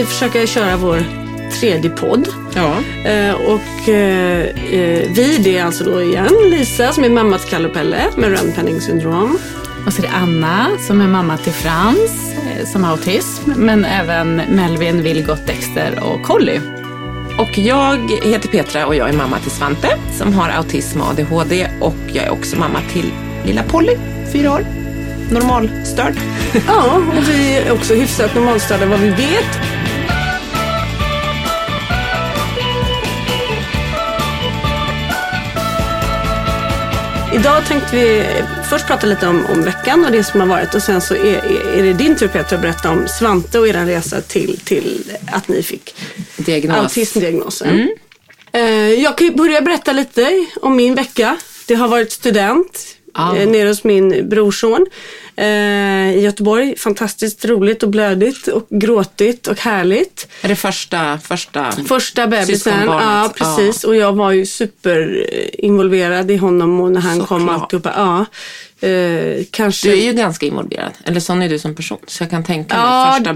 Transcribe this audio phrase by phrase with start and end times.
[0.00, 1.04] Vi försöka köra vår
[1.60, 2.28] tredje podd.
[2.54, 2.74] Ja.
[3.10, 7.50] Eh, och eh, eh, vi, det är alltså då igen Lisa som är mamma till
[7.50, 9.38] Kalle och Pelle med Rönnpenning syndrom.
[9.86, 13.50] Och så är det Anna som är mamma till Frans eh, som har autism.
[13.56, 16.60] Men även Melvin, Vilgot, Dexter och Colly.
[17.38, 19.88] Och jag heter Petra och jag är mamma till Svante
[20.18, 23.12] som har autism och ADHD och jag är också mamma till
[23.46, 23.96] lilla Polly,
[24.32, 24.66] fyra år.
[25.30, 26.14] Normalstörd.
[26.66, 29.80] Ja, och vi är också hyfsat normalstörda vad vi vet.
[37.34, 38.24] Idag tänkte vi
[38.70, 41.44] först prata lite om, om veckan och det som har varit och sen så är,
[41.78, 45.48] är, det din tur Petra att berätta om Svante och er resa till, till att
[45.48, 45.94] ni fick
[46.36, 46.76] Diagnos.
[46.76, 47.96] autismdiagnosen.
[48.52, 51.36] Eh, jag kan börja berätta lite om min vecka.
[51.66, 53.36] Det har varit student Ah.
[53.36, 54.86] eh, nere hos min brorson
[56.14, 56.76] i Göteborg.
[56.78, 60.28] Fantastiskt roligt och blödigt och gråtigt och härligt.
[60.42, 63.84] Är det första, första Första bebisen, ja precis.
[63.84, 67.60] Och jag var ju superinvolverad i honom och när han kom Såklart.
[67.62, 67.92] alltihopa.
[67.96, 68.26] Ja,
[68.88, 69.88] eh, kanske...
[69.90, 70.92] Du är ju ganska involverad.
[71.04, 71.98] Eller sån är du som person.
[72.06, 73.30] Så jag kan tänka mig Ja, första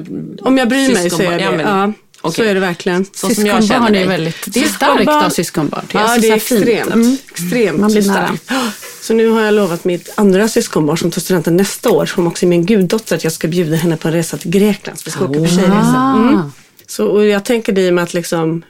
[0.48, 1.62] om jag bryr mig så är jag det.
[1.62, 3.04] Ja, men- Ja, Så är det verkligen.
[3.14, 4.06] Så som jag känner Syskonbarn är dig.
[4.08, 5.84] väldigt, det är starkt ha syskonbarn.
[5.92, 6.92] Det är Ja, det är extremt.
[6.94, 7.16] Mm.
[7.30, 8.50] extremt Man blir starkt.
[8.50, 8.60] nära.
[9.02, 12.46] Så nu har jag lovat mitt andra syskonbarn som tar studenten nästa år, som också
[12.46, 14.98] är min guddotter, att jag ska bjuda henne på en resa till Grekland.
[14.98, 16.14] Så vi ska åka på tjejresa.
[16.18, 16.40] Mm.
[16.86, 18.62] Så, och jag tänker det i och med att liksom,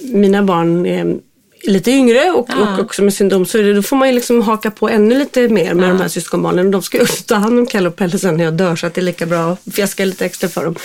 [0.00, 1.16] mina barn är
[1.62, 4.70] lite yngre och, och också med syndrom så det, då får man ju liksom haka
[4.70, 6.70] på ännu lite mer med de här syskonbarnen.
[6.70, 8.86] De ska ju också ta hand om Kalle och Pelle sen när jag dör så
[8.86, 10.74] att det är lika bra att fjäska lite extra för dem.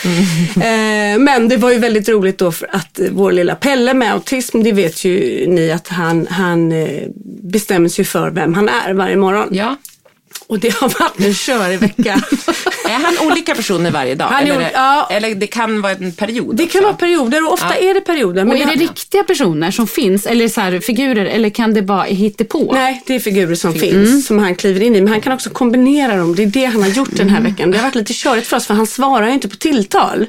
[0.58, 4.64] Eh, men det var ju väldigt roligt då för att vår lilla Pelle med autism,
[4.64, 7.04] det vet ju ni att han, han eh,
[7.44, 9.48] bestämmer sig för vem han är varje morgon.
[9.52, 9.76] Ja.
[10.50, 12.22] Och det har varit en körig vecka.
[12.86, 14.28] Är han olika personer varje dag?
[14.28, 15.08] Han är eller, ja.
[15.12, 16.84] eller det kan vara en period Det kan också.
[16.84, 18.42] vara perioder och ofta är det perioder.
[18.42, 21.74] Och Men är det det, riktiga personer som finns eller så här figurer eller kan
[21.74, 22.72] det vara hittepå?
[22.74, 25.02] Nej, det är figurer som finns som han kliver in i.
[25.02, 26.36] Men han kan också kombinera dem.
[26.36, 27.72] Det är det han har gjort den här veckan.
[27.72, 30.26] Det har varit lite körigt för oss för han svarar ju inte på tilltal.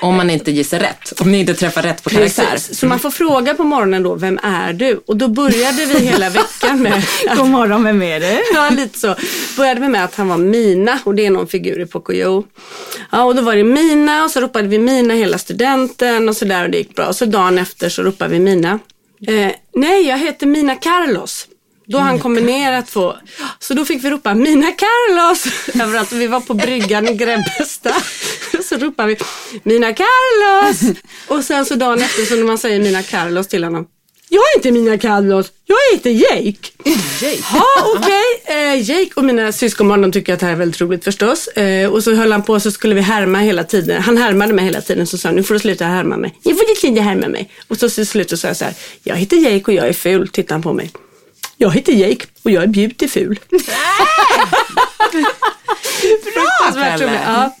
[0.00, 1.20] Om man inte gissar rätt.
[1.20, 2.46] Om ni inte träffar rätt på karaktär.
[2.50, 2.78] Precis.
[2.78, 5.02] Så man får fråga på morgonen då, vem är du?
[5.06, 7.02] Och då började vi hela veckan med
[7.36, 8.42] God morgon, vem är det?
[8.54, 9.14] Ja, lite så.
[9.56, 12.44] Började vi med att han var Mina och det är någon figur i Pocoyo.
[13.10, 16.44] Ja, och då var det Mina och så ropade vi Mina hela studenten och så
[16.44, 17.12] där och det gick bra.
[17.12, 18.78] Så dagen efter så ropade vi Mina.
[19.26, 21.48] Eh, nej, jag heter Mina Carlos.
[21.86, 23.14] Då har han kombinerat två.
[23.58, 25.46] Så då fick vi ropa Mina Carlos
[25.82, 26.12] överallt.
[26.12, 28.02] Vi var på bryggan i Grebbestad.
[28.64, 29.16] Så ropade vi
[29.62, 30.98] Mina Carlos.
[31.28, 33.86] Och sen så dagen efter så när man säger Mina Carlos till honom.
[34.34, 36.68] Jag är inte Mina Carlos, jag heter Jake.
[37.20, 37.42] Jake.
[37.52, 37.64] Ja,
[37.96, 38.42] okej.
[38.44, 41.48] Eh, Jake och mina syskonbarn de tycker att det här är väldigt roligt förstås.
[41.48, 44.02] Eh, och så höll han på så skulle vi härma hela tiden.
[44.02, 46.38] Han härmade mig hela tiden så sa han, nu får du sluta härma mig.
[46.44, 47.50] Nu får du sluta härma mig.
[47.68, 49.92] Och så till slut så sa jag så här, jag heter Jake och jag är
[49.92, 50.28] ful.
[50.28, 50.90] Tittade han på mig.
[51.56, 53.38] Jag heter Jake och jag är beautiful.
[56.22, 57.20] Fruktansvärt Pelle.
[57.26, 57.56] Ja.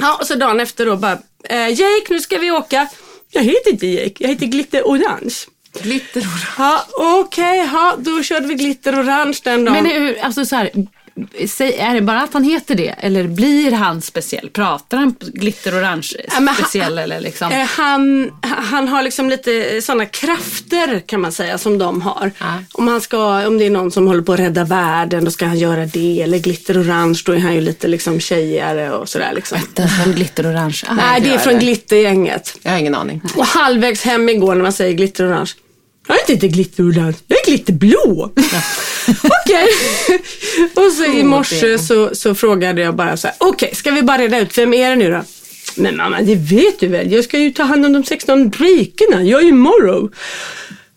[0.00, 2.88] ja, och så dagen efter då bara, eh, Jake nu ska vi åka.
[3.30, 5.34] Jag heter inte Jake, jag heter Glitter Orange.
[5.82, 6.26] Glitter och
[6.58, 6.86] Ja,
[7.20, 9.74] okej, ja, då körde vi Glitter Orange den dagen.
[9.82, 10.70] Men hur, alltså så här,
[11.48, 12.88] säg, är det bara att han heter det?
[12.98, 14.48] Eller blir han speciell?
[14.50, 16.98] Pratar han glitterorange Ja, men han- speciell?
[16.98, 17.52] eller liksom?
[17.52, 22.30] Eh, Han, han har liksom lite sådana krafter kan man säga som de har.
[22.72, 25.46] Om, han ska, om det är någon som håller på att rädda världen då ska
[25.46, 26.22] han göra det.
[26.22, 29.32] Eller glitter orange då är han ju lite liksom tjejigare och sådär.
[29.34, 29.58] Liksom.
[29.74, 30.82] Den som glitterorange.
[30.88, 32.56] Ah, Nej, det är från glittergänget.
[32.62, 33.22] Jag har ingen aning.
[33.36, 35.50] Och halvvägs hem igår när man säger glitter orange.
[36.06, 38.30] Jag är inte glitterorange, jag är glitterblå.
[39.42, 39.66] Okej.
[40.74, 44.18] och så i morse så, så frågade jag bara så här, okej, ska vi bara
[44.18, 45.22] reda ut, vem är det nu då?
[45.76, 49.22] Men mamma, det vet du väl, jag ska ju ta hand om de 16 breakerna,
[49.22, 50.10] jag är ju Morrow.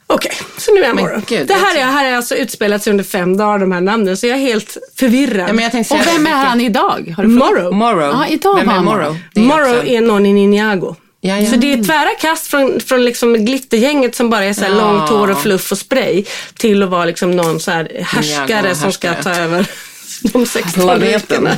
[0.08, 1.22] Okej, så nu är jag Morrow.
[1.28, 4.18] gud, det här är, här är alltså utspelat sig under fem dagar, de här namnen,
[4.18, 5.50] så jag är helt förvirrad.
[5.50, 7.14] Ja, men jag tänkte Och vem är han idag?
[7.18, 7.50] Har du frågat?
[7.54, 7.74] Morrow.
[7.74, 8.10] Morrow.
[8.12, 8.86] Ja, idag Vem är Morrow?
[9.00, 9.18] Morrow.
[9.34, 10.96] Det är Morrow också- är någon i Ninjago.
[11.22, 11.50] Ja, ja.
[11.52, 14.92] Så det är tvära kast från, från liksom glittergänget som bara är så här Ja.
[14.92, 16.24] långt hår och fluff och spray
[16.58, 19.68] till att vara liksom någon så här härskare Ninjago, som ska ta över
[20.34, 21.44] de 16 Planeten.
[21.44, 21.58] veckorna.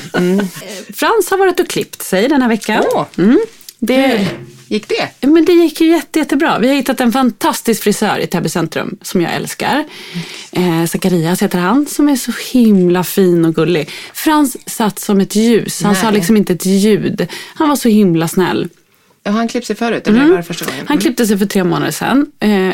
[0.96, 2.84] Frans har varit och klippt sig den här veckan.
[2.94, 3.06] Åh.
[3.18, 3.40] Mm.
[3.80, 4.28] Det,
[4.68, 5.28] Gick det?
[5.28, 6.60] men det gick ju jätte, jättebra.
[6.60, 9.86] Vi har hittat en fantastisk frisör i Täby centrum som jag älskar.
[10.52, 13.90] Eh, Zacharias heter han som är så himla fin och gullig.
[14.14, 15.84] Frans satt som ett ljus.
[15.84, 16.14] Han sa Nej.
[16.14, 17.28] liksom inte ett ljud.
[17.56, 18.70] Han var så himla snäll.
[19.24, 20.86] Ja, han klippt sig förut, eller var det första gången?
[20.88, 22.26] Han klippte sig för tre månader sedan.
[22.40, 22.70] Eh,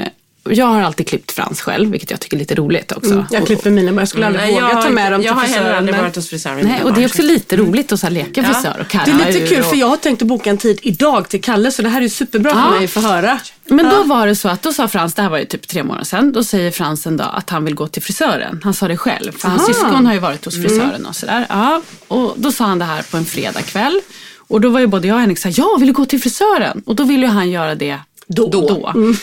[0.49, 3.25] jag har alltid klippt Frans själv, vilket jag tycker är lite roligt också.
[3.31, 5.21] Jag Och- klipper mina bara, jag skulle aldrig Nej, jag våga ta har, med dem
[5.21, 5.77] jag till har heller frisören.
[5.77, 8.05] aldrig men- varit hos frisören Nej, och det är också så- lite roligt att så
[8.05, 8.43] här leka Ja.
[8.43, 11.29] frisör och Det är lite kul för jag har tänkt att boka en tid idag
[11.29, 12.63] till Kalle så det här är superbra Ja.
[12.63, 13.39] för mig att få höra.
[13.65, 15.83] Men då var det så att då sa Frans, det här var ju typ tre
[15.83, 18.61] månader sedan, då säger Frans en dag att han vill gå till frisören.
[18.63, 21.45] Han sa det själv, för hans syskon har ju varit hos frisören och sådär.
[21.49, 24.01] Ja, och då sa han det här på en fredagkväll.
[24.47, 26.81] Och då var ju både jag och Henrik såhär, ja, vill du gå till frisören?
[26.85, 28.49] Och då ville ju han göra det då.
[28.49, 28.93] då.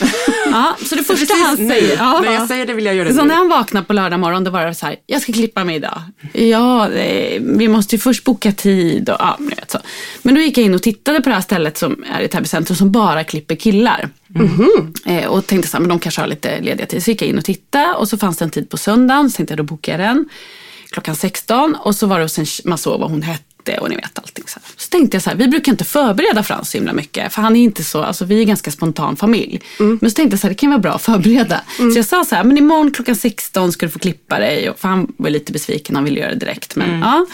[0.51, 3.15] Ja, så det första han säger, ja, När jag säger det vill jag göra det
[3.15, 3.29] så nu.
[3.29, 5.77] när han vaknade på lördag morgon, då var det så här, jag ska klippa mig
[5.77, 6.03] idag.
[6.33, 6.89] Ja,
[7.41, 9.79] vi måste ju först boka tid och ja, vet så.
[10.23, 12.47] Men då gick jag in och tittade på det här stället som är i Täby
[12.49, 14.09] centrum som bara klipper killar.
[15.07, 17.05] Eh, och tänkte så här, men de kanske har lite lediga tid.
[17.05, 19.31] Så gick jag in och tittade och så fanns det en tid på söndagen.
[19.31, 20.29] Så tänkte jag, då bokar jag den
[20.91, 21.75] klockan 16.
[21.81, 24.34] Och så var det hos en, man såg vad hon hette och ni vet allting.
[24.47, 24.73] Så, här.
[24.77, 27.33] så tänkte jag så här, vi brukar inte förbereda Frans så himla mycket.
[27.33, 29.61] För han är inte så, alltså vi är ganska spontan familj.
[30.01, 31.61] Men så tänkte jag så här, det kan vara bra att förbereda.
[31.93, 34.71] Så jag sa så här, men imorgon klockan 16 ska du få klippa dig.
[34.71, 36.77] Och- För han var lite besviken, han ville göra det direkt.
[36.77, 37.27] Men, ja.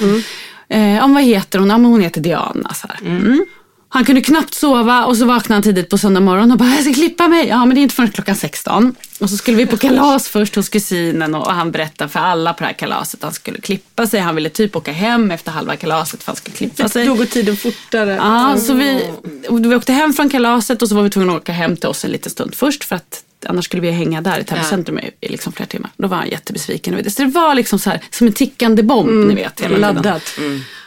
[0.76, 1.70] Eh, om vad heter hon?
[1.70, 2.74] Ja, men hon heter Diana.
[2.74, 2.98] Så här.
[3.08, 3.44] Mm.
[3.92, 6.82] Han kunde knappt sova och så vaknade han tidigt på söndag morgon och bara, jag
[6.84, 7.48] ska klippa mig.
[7.48, 8.94] Ja, men det är inte förrän klockan 16.
[9.20, 12.60] Och så skulle vi på kalas först hos kusinen och han berättade för alla på
[12.60, 14.20] det här kalaset att han skulle klippa sig.
[14.20, 17.06] Han ville typ åka hem efter halva kalaset för han skulle klippa sig.
[17.06, 18.10] Då går tiden fortare.
[18.14, 19.10] Ja, så vi,
[19.50, 22.04] vi åkte hem från kalaset och så var vi tvungna att åka hem till oss
[22.04, 24.68] en liten stund först för att annars skulle vi hänga där i Täby Ja.
[24.68, 25.90] centrum i, i liksom flera timmar.
[25.96, 27.10] Då var han jättebesviken.
[27.10, 29.60] Så det var liksom så här, som en tickande bomb, ni vet.
[29.60, 29.80] Hela tiden.
[29.80, 30.22] Laddat.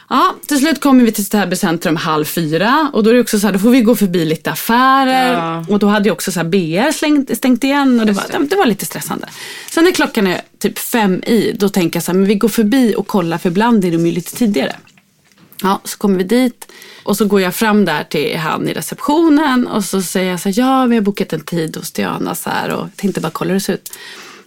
[0.08, 3.38] Ja, till slut kommer vi till Täby centrum halv fyra och då är det också
[3.38, 5.64] så här, då får vi gå förbi lite affärer Ja.
[5.68, 8.56] och då hade ju också så här BR slängt, stängt igen och det var, det.
[8.56, 9.28] var lite stressande.
[9.70, 12.48] Sen när klockan är typ fem i, då tänker jag så här, men vi går
[12.48, 14.76] förbi och kollar för ibland är de ju lite tidigare.
[15.62, 16.68] Ja, så kommer vi dit
[17.02, 20.48] och så går jag fram där till han i receptionen och så säger jag så
[20.48, 23.48] här, ja vi har bokat en tid hos Diana så här och tänkte bara kolla
[23.48, 23.92] hur det ser ut.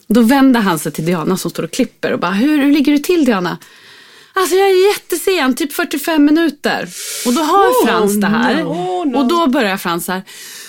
[0.08, 2.92] Då vänder han sig till Diana som står och klipper och bara, hur, hur ligger
[2.92, 3.58] du till Diana?
[4.40, 6.90] Alltså jag är jättesen, typ 45 minuter.
[7.26, 8.66] Och då har Frans det här.
[9.16, 10.24] Och då börjar Frans så här,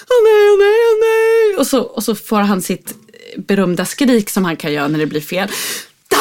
[0.09, 1.57] åh nej, åh nej, åh nej.
[1.59, 2.95] Och så, och så får han sitt
[3.37, 5.49] berömda skrik som han kan göra när det blir fel.
[6.09, 6.19] Da!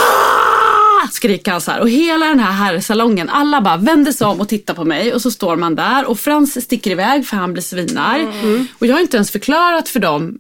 [1.12, 1.80] Skriker han så här.
[1.80, 5.14] Och hela den här herrsalongen, alla bara vänder sig om och tittar på mig.
[5.14, 8.28] Och så står man där och Frans sticker iväg för han blir svinarg.
[8.80, 10.40] Och jag har inte ens förklarat för dem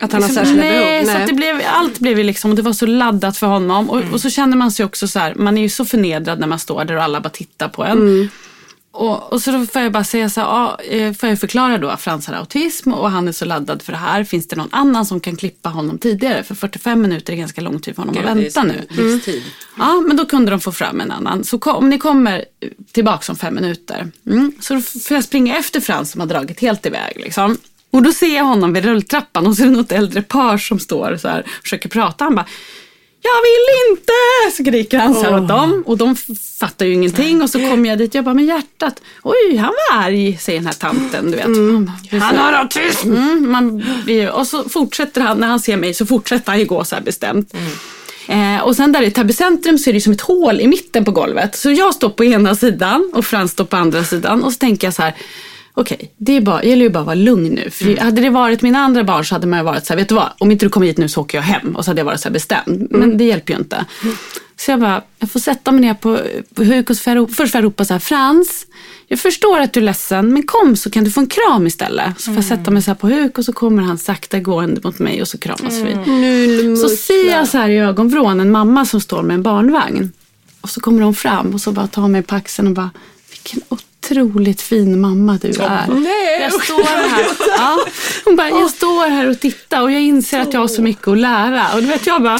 [0.00, 1.14] Att han har Liksom, särskilda nej, behov.
[1.14, 3.90] Så att det blev, allt blev ju liksom, och det var så laddat för honom.
[3.90, 6.46] Och, och så känner man sig också så här, man är ju så förnedrad när
[6.46, 8.30] man står där och alla bara tittar på en.
[8.92, 11.78] Och, och så då får jag bara säga så här, ja, eh, får jag förklara
[11.78, 14.24] då att Frans har autism och han är så laddad för det här.
[14.24, 16.42] Finns det någon annan som kan klippa honom tidigare?
[16.42, 18.86] För 45 minuter är ganska lång tid för honom att vänta nu.
[18.88, 19.42] Livstid.
[19.78, 21.44] Ja, men då kunde de få fram en annan.
[21.44, 22.44] Så kom, om ni kommer
[22.92, 24.10] tillbaka om fem minuter.
[24.26, 27.12] Mm, så då får jag springa efter Frans som har dragit helt iväg.
[27.16, 27.56] Liksom.
[27.92, 30.78] Och då ser jag honom vid rulltrappan och så är det något äldre par som
[30.78, 32.24] står så här och försöker prata.
[32.24, 32.46] Han bara
[33.22, 34.12] jag vill inte!
[34.56, 36.16] skriker han så här åt dem och de
[36.60, 39.98] fattar ju ingenting och så kommer jag dit jag bara, men hjärtat, oj han var
[39.98, 41.30] arg, säger den här tanten.
[41.30, 41.46] Du vet.
[41.46, 41.90] Mm.
[42.10, 43.12] Han har autism!
[43.12, 43.84] Mm, man,
[44.32, 47.02] och så fortsätter han, när han ser mig så fortsätter han ju gå så här
[47.02, 47.54] bestämt.
[48.28, 51.04] Eh, och sen där i Täby centrum så är det som ett hål i mitten
[51.04, 51.56] på golvet.
[51.56, 54.86] Så jag står på ena sidan och Frans står på andra sidan och så tänker
[54.86, 55.14] jag så här
[55.74, 57.70] Okej, det är bara, gäller ju bara att vara lugn nu.
[57.70, 57.98] För Mm.
[58.04, 60.14] hade det varit mina andra barn så hade man ju varit så här, vet du
[60.14, 61.76] vad, om inte du kommer hit nu så åker jag hem.
[61.76, 62.86] Och så hade jag varit så här bestämd.
[62.90, 63.18] Men Mm.
[63.18, 63.84] det hjälper ju inte.
[64.56, 66.18] Så jag bara, jag får sätta mig ner på,
[66.54, 68.66] på huk och ropa, först får jag ropa så här, Frans,
[69.08, 72.20] jag förstår att du är ledsen, men kom så kan du få en kram istället.
[72.20, 74.80] Så får jag sätta mig så här på huk och så kommer han sakta gående
[74.84, 75.94] mot mig och så kramas vi.
[76.10, 80.12] Nu, Så ser jag så här i ögonvrån en mamma som står med en barnvagn.
[80.60, 82.90] Och så kommer hon fram och så bara tar mig på axeln och bara,
[83.30, 83.60] vilken
[84.02, 86.40] otroligt fin mamma du är.
[86.40, 87.26] Jag står här,
[87.58, 87.78] ja,
[88.24, 91.08] hon bara, jag står här och tittar och jag inser att jag har så mycket
[91.08, 91.74] att lära.
[91.74, 92.38] Och du vet, jag bara,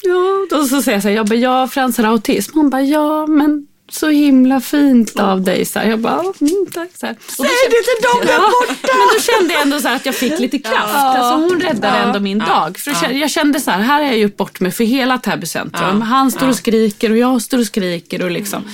[0.00, 0.46] ja.
[0.50, 2.58] Då så säger jag så här, jag bara, ja, Frans har autism.
[2.58, 5.64] Hon bara, ja, men så himla fint av dig.
[5.64, 6.90] Så här, jag bara, mm, tack.
[7.00, 7.16] Så här.
[7.36, 8.88] Säg det till dem där borta!
[8.98, 10.94] Men då kände jag ändå så att jag fick lite kraft.
[10.94, 12.78] Alltså, hon räddade ändå min dag.
[12.78, 15.46] För kände- jag kände så här, här har jag gjort bort mig för hela Täby
[15.46, 16.00] centrum.
[16.02, 18.22] Han står och skriker och jag står och skriker.
[18.22, 18.64] Och liksom.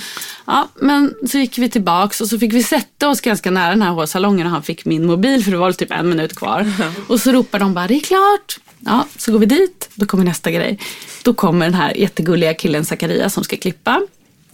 [0.45, 3.81] ja, men så gick vi tillbaks och så fick vi sätta oss ganska nära den
[3.81, 6.71] här hårsalongen och han fick min mobil för det var typ en minut kvar.
[7.07, 8.59] Och så ropar de bara, det är klart.
[8.85, 9.89] Ja, så går vi dit.
[9.95, 10.79] Då kommer nästa grej.
[11.23, 14.01] Då kommer den här jättegulliga killen Zacharias som ska klippa.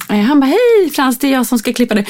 [0.09, 2.05] Eh, Han bara, hej Frans, det är jag som ska klippa dig.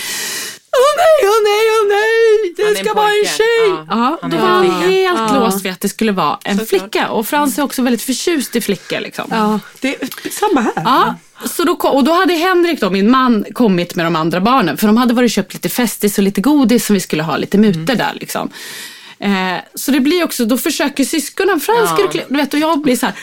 [0.77, 3.85] Åh nej, åh nej, åh nej, Han är det ska vara en tjej.
[3.89, 7.09] Ja, Ja, då var han helt låst vid att det skulle vara en flicka.
[7.09, 8.99] Och Frans är också väldigt förtjust i flickor.
[8.99, 9.25] Liksom.
[9.29, 10.73] Ja, det är samma här.
[10.75, 14.41] Ja, så då, kom- och då hade Henrik, då, min man, kommit med de andra
[14.41, 14.77] barnen.
[14.77, 17.37] För de hade varit och köpt lite Festis och lite godis som vi skulle ha
[17.37, 18.11] lite muter där.
[18.13, 18.49] Liksom.
[19.19, 22.59] Eh, så det blir också, då försöker syskonen, Frans ska du klä-" du vet, och
[22.59, 23.15] jag blir så här,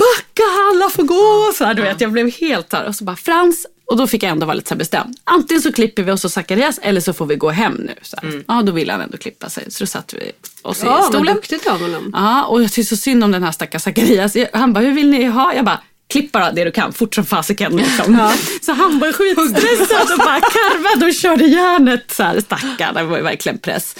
[0.00, 1.52] backa alla får gå.
[1.54, 4.22] Så här, du vet, jag blev helt här och så bara Frans, och då fick
[4.22, 5.16] jag ändå vara lite så bestämd.
[5.24, 7.94] Antingen så klipper vi oss och Zacharias eller så får vi gå hem nu.
[8.02, 8.44] Så här.
[8.48, 9.70] Ja, då ville han ändå klippa sig.
[9.70, 11.34] Så då satte vi oss Ja, i vad stolen.
[11.34, 12.10] duktigt av honom.
[12.12, 14.36] Ja, och jag tycker så synd om den här stackars Zacharias.
[14.52, 15.54] Han bara, hur vill ni ha?
[15.54, 17.76] Jag bara, klipp bara det du kan, fort som fasiken.
[17.76, 18.30] Liksom.
[18.62, 22.10] Så han var skitstressad och bara karvade och körde järnet.
[22.10, 23.96] Så här, stackarn, det var ju verkligen press.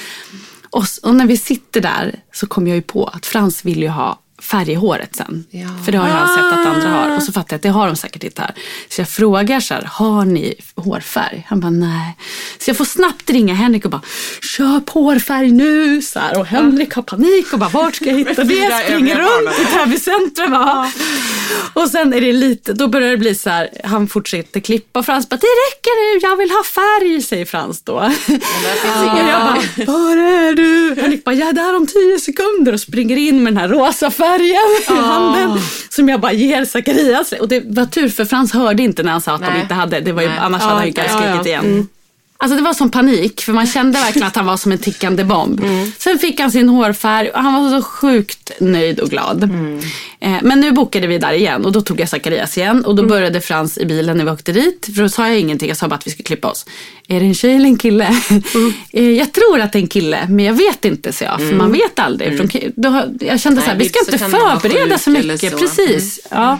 [0.70, 3.88] Och, och när vi sitter där så kom jag ju på att Frans vill ju
[3.88, 5.44] ha färg i håret sen.
[5.50, 5.68] Ja.
[5.84, 7.16] För det har jag sett att andra har.
[7.16, 8.54] Och så fattar jag att det har de säkert inte här.
[8.88, 11.46] Så jag frågar så här, har ni hårfärg?
[11.48, 12.16] Han bara, nej.
[12.58, 14.02] Så jag får snabbt ringa Henrik och bara,
[14.56, 16.02] köp hårfärg nu.
[16.02, 16.38] Så här.
[16.38, 18.54] Och Henrik har panik och bara, vart ska jag hitta det?
[18.54, 20.52] fyra Springer runt i Täby centrum.
[20.52, 20.90] Ja.
[21.72, 25.06] Och sen är det lite, då börjar det bli så här, han fortsätter klippa och
[25.06, 28.10] Frans bara, det räcker nu, jag vill ha färg, säger Frans då.
[28.26, 28.44] finns
[29.00, 31.00] Och jag bara, var är du?
[31.00, 34.10] Henrik bara, jag är där om tio sekunder och springer in med den här rosa
[34.10, 34.56] färgen i
[34.96, 35.58] handen
[35.90, 37.32] som jag bara ger Zacharias.
[37.32, 39.60] Och det var tur för Frans hörde inte när han sa att de Nej.
[39.60, 40.38] inte hade, det var ju, Nej.
[40.38, 41.84] annars hade han ju Ja, skrikit ja, ja.
[42.42, 45.24] Alltså det var som panik för man kände verkligen att han var som en tickande
[45.24, 45.60] bomb.
[45.98, 49.42] Sen fick han sin hårfärg och han var så sjukt nöjd och glad.
[50.20, 53.02] Eh, men nu bokade vi där igen och då tog jag Zacharias igen och då
[53.06, 54.88] började Frans i bilen när vi åkte dit.
[54.96, 56.66] För då sa jag ingenting, jag sa bara att vi skulle klippa oss.
[57.08, 58.04] Är det en tjej eller en kille?
[58.92, 61.54] eh, jag tror att det är en kille men jag vet inte så jag, för
[61.54, 62.72] man vet aldrig.
[62.76, 65.50] Då, har- jag kände Nej, så här, vi ska inte förbereda så mycket.
[65.52, 65.58] så.
[65.58, 66.20] Precis.
[66.30, 66.58] Ja.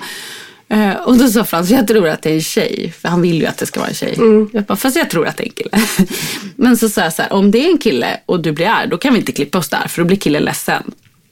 [0.70, 2.94] Eh, och då sa Frans, jag tror att det är en tjej.
[3.00, 4.14] För han vill ju att det ska vara en tjej.
[4.52, 6.06] Jag bara, fast jag tror att det är en kille.
[6.56, 8.88] Men så sa jag så här, om det är en kille och du blir arg,
[8.88, 9.88] då kan vi inte klippa oss där.
[9.88, 10.82] För då blir killen ledsen.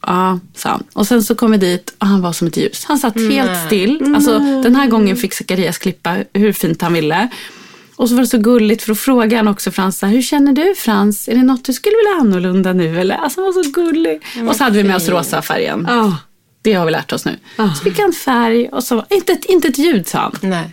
[0.07, 0.83] Ja, sa han.
[0.93, 2.85] Och sen så kom vi dit och han var som ett ljus.
[2.85, 4.15] Han satt helt still.
[4.17, 7.29] Alltså, den här gången fick Zacharias klippa hur fint han ville.
[7.97, 10.75] Och så var det så gulligt för då frågade han också Frans, hur känner du
[10.75, 11.29] Frans?
[11.29, 13.01] Är det något du skulle vilja ha annorlunda nu?
[13.01, 13.15] Eller?
[13.15, 14.23] Alltså han var så gullig.
[14.49, 15.87] Och så hade vi med oss rosa färgen.
[15.89, 16.17] Ja.
[16.63, 17.39] Det har vi lärt oss nu.
[17.57, 20.33] Så fick han färg och så, inte ett, inte ett ljud sa han.
[20.41, 20.71] Nej.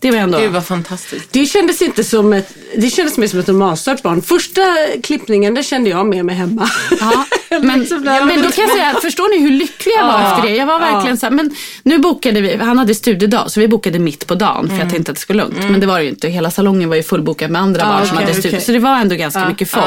[0.00, 0.38] Det var ändå...
[0.38, 1.32] Gud vad fantastiskt.
[1.32, 4.22] Det kändes inte som ett, det kändes mer som ett normalstört barn.
[4.22, 4.62] Första
[5.02, 6.68] klippningen, det kände jag med mig hemma.
[7.00, 7.86] Ja, men,
[8.26, 10.56] men då kan jag säga, förstår ni hur lycklig jag var efter det?
[10.56, 13.98] Jag var verkligen så här, men nu bokade vi, han hade studiedag så vi bokade
[13.98, 15.56] mitt på dagen för jag tänkte att det skulle lugnt.
[15.70, 18.06] Men det var det ju inte, hela salongen var ju fullbokad med andra Ja, barn
[18.06, 18.56] som okej, hade studie.
[18.56, 18.66] okej.
[18.66, 19.84] Så det var ändå ganska mycket folk.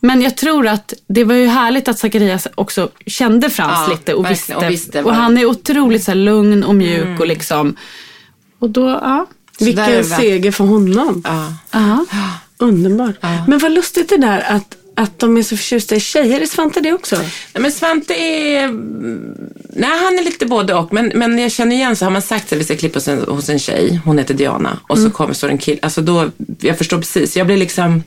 [0.00, 4.14] Men jag tror att det var ju härligt att Zacharias också kände Frans Ja, lite
[4.14, 4.54] och visste.
[4.54, 7.76] och Och, visste vad- han är otroligt så här, lugn och mjuk och liksom.
[8.58, 9.26] Och då, ja.
[9.58, 11.22] Vilken seger för honom.
[11.24, 11.52] Ja.
[11.70, 12.04] ja.
[12.58, 13.16] Underbart.
[13.48, 16.40] Men vad lustigt det där att, att de är så förtjusta i tjejer.
[16.40, 17.16] Är Svante det också?
[17.16, 17.28] Nej,
[17.62, 18.68] men Svante är...
[19.72, 20.92] Nej, han är lite både och.
[20.92, 23.18] Men, men jag känner igen så har man sagt att vi ska klippa oss en,
[23.28, 24.00] hos en tjej.
[24.04, 24.78] Hon heter Diana.
[24.88, 25.78] Och så kommer står en kille.
[25.82, 26.30] Alltså då,
[26.60, 27.36] jag förstår precis.
[27.36, 28.02] Jag blir liksom...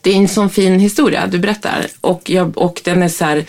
[0.00, 3.44] Det är en sån fin historia du berättar och, jag, och den är så här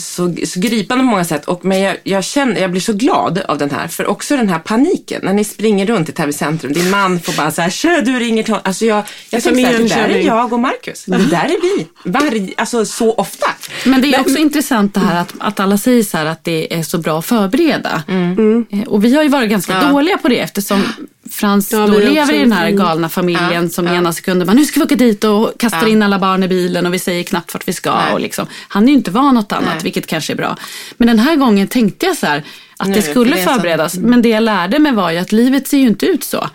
[0.00, 1.44] så, så gripande på många sätt.
[1.44, 3.88] Och, men jag, jag, känner, jag blir så glad av den här.
[3.88, 6.72] För också den här paniken när ni springer runt i Täby centrum.
[6.72, 9.88] Din man får bara så här, Tjö, du ringer till honom." Alltså jag, jag tänker
[9.88, 11.04] så här, det där är jag och Marcus.
[11.04, 11.86] Det där är vi.
[12.04, 13.46] Varje, alltså så ofta.
[13.84, 16.74] Men det är också intressant det här att, att alla säger så här att det
[16.74, 18.02] är så bra att förbereda.
[18.08, 18.66] Mm.
[18.70, 20.82] Eh, Och vi har ju varit ganska dåliga på det eftersom
[21.30, 24.80] Frans Ja, då lever i den här galna familjen som ena sekunden bara, nu ska
[24.80, 25.88] vi åka dit och kastar Ja.
[25.88, 27.94] in alla barn i bilen och vi säger knappt vart vi ska.
[27.94, 28.12] Nej.
[28.12, 29.80] Och liksom, han är ju inte van något annat, Nej.
[29.84, 30.56] vilket kanske är bra.
[30.96, 32.44] Men den här gången tänkte jag så här,
[32.80, 33.94] att Nu, det skulle förberedas.
[33.94, 36.48] Men det jag lärde mig var ju att livet ser ju inte ut så.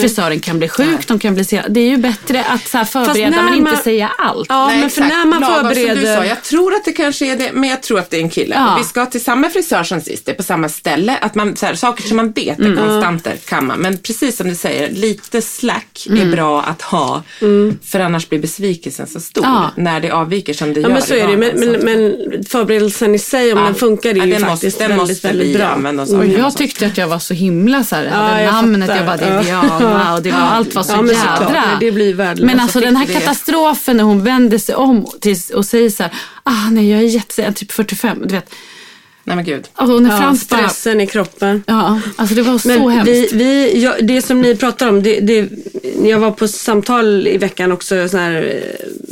[0.00, 3.42] Frisören kan bli sjuk, de kan bli se- Det är ju bättre att så förbereda
[3.42, 4.46] men inte man- säga allt.
[4.48, 5.14] Ja, Nej, men för exakt.
[5.16, 6.16] när man Lagom, Som du förbereder...
[6.16, 8.30] sa, jag tror att det kanske är det, men jag tror att det är en
[8.30, 8.54] kille.
[8.54, 8.74] Ja.
[8.74, 11.16] Och vi ska till samma frisör som sist, det är på samma ställe.
[11.20, 12.78] Att man, så här, saker som man vet är Mm.
[12.88, 13.78] konstanter kan man.
[13.78, 17.22] Men precis som du säger, lite slack är bra att ha.
[17.84, 19.70] För annars blir besvikelsen så stor Ja.
[19.76, 23.14] när det avviker som det Ja gör men så är det men, men, men förberedelsen
[23.14, 25.67] i sig, om den funkar, är ju faktiskt måste- väldigt, måste väldigt bra.
[25.68, 26.18] Använda oss av.
[26.18, 28.96] Och jag tyckte att jag var så himla så här, Ja, hade jag namnet, fattar.
[28.96, 29.42] jag bara det är.
[29.42, 31.48] Diana och det var, allt var så Ja, men jädra.
[31.52, 32.46] Nej, det blir värdelöst.
[32.46, 33.12] Men alltså Så den här det.
[33.12, 37.04] katastrofen när hon vänder sig om till, och säger så här, ah nej jag är
[37.04, 38.50] jättesen, typ 45, du vet.
[39.24, 39.68] Nej men gud.
[39.74, 41.62] Och när Ja, Frans bara, stressen i kroppen.
[41.66, 43.08] ja alltså det var så Men hemskt.
[43.08, 45.48] vi, vi, ja, det som ni pratar om, det, det,
[46.02, 48.62] jag var på samtal i veckan också så här,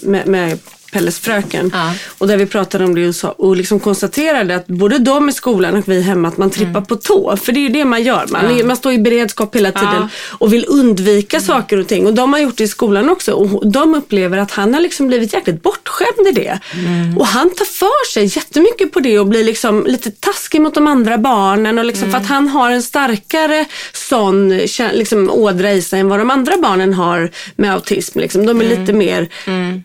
[0.03, 0.59] med, med
[0.97, 1.71] Pelles fröken.
[1.75, 1.93] Ja.
[2.19, 5.33] Och där vi pratade om det och, sa, och liksom konstaterade att både de i
[5.33, 6.85] skolan och vi hemma, att man trippar Mm.
[6.87, 7.37] på tå.
[7.37, 8.27] För det är ju det man gör.
[8.29, 11.47] Man, man står i beredskap hela tiden och vill undvika Mm.
[11.47, 12.07] saker och ting.
[12.07, 13.33] Och de har gjort det i skolan också.
[13.33, 16.59] Och de upplever att han har liksom blivit jäkligt bortskämd i det.
[16.75, 17.19] Mm.
[17.19, 20.87] Och han tar för sig jättemycket på det och blir liksom lite taskig mot de
[20.87, 21.79] andra barnen.
[21.79, 24.49] Och liksom För att han har en starkare sån
[24.93, 28.19] liksom, ådra i sig än vad de andra barnen har med autism.
[28.19, 28.47] Liksom.
[28.47, 29.29] De är lite mer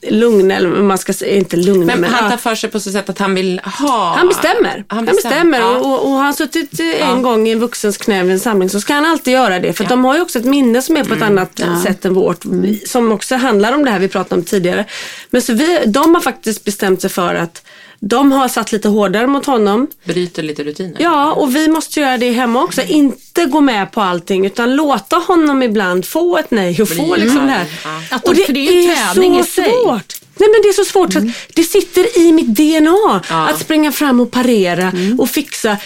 [0.10, 2.30] lugna, eller man ska säga, inte lugna Men men, han ja.
[2.30, 4.16] tar för sig på så sätt att han vill ha...
[4.18, 4.84] Han bestämmer.
[4.88, 5.60] Han bestämmer.
[5.60, 5.78] Ja.
[5.78, 7.16] Och, och, och har han suttit eh, en Ja.
[7.16, 9.74] gång i en vuxens knä vid en samling så ska han alltid göra det.
[9.74, 12.06] För att de har ju också ett minne som är på ett annat eh, sätt
[12.06, 12.44] än vårt.
[12.86, 14.86] Som också handlar om det här vi pratade om tidigare.
[15.30, 17.64] Men så vi, de har faktiskt bestämt sig för att
[18.04, 19.88] de har satt lite hårdare mot honom.
[20.04, 20.96] Bryter lite rutiner.
[21.00, 22.82] Ja, och vi måste göra det hemma också.
[22.82, 27.24] Inte gå med på allting utan låta honom ibland få ett nej och få Bli
[27.24, 27.66] liksom det här.
[28.12, 28.20] ja.
[28.24, 29.66] Och de- för det är ju träning i sig.
[29.66, 30.16] svårt.
[30.38, 31.14] Nej men det är så svårt.
[31.14, 35.78] Så att det sitter i mitt DNA att springa fram och parera och fixa.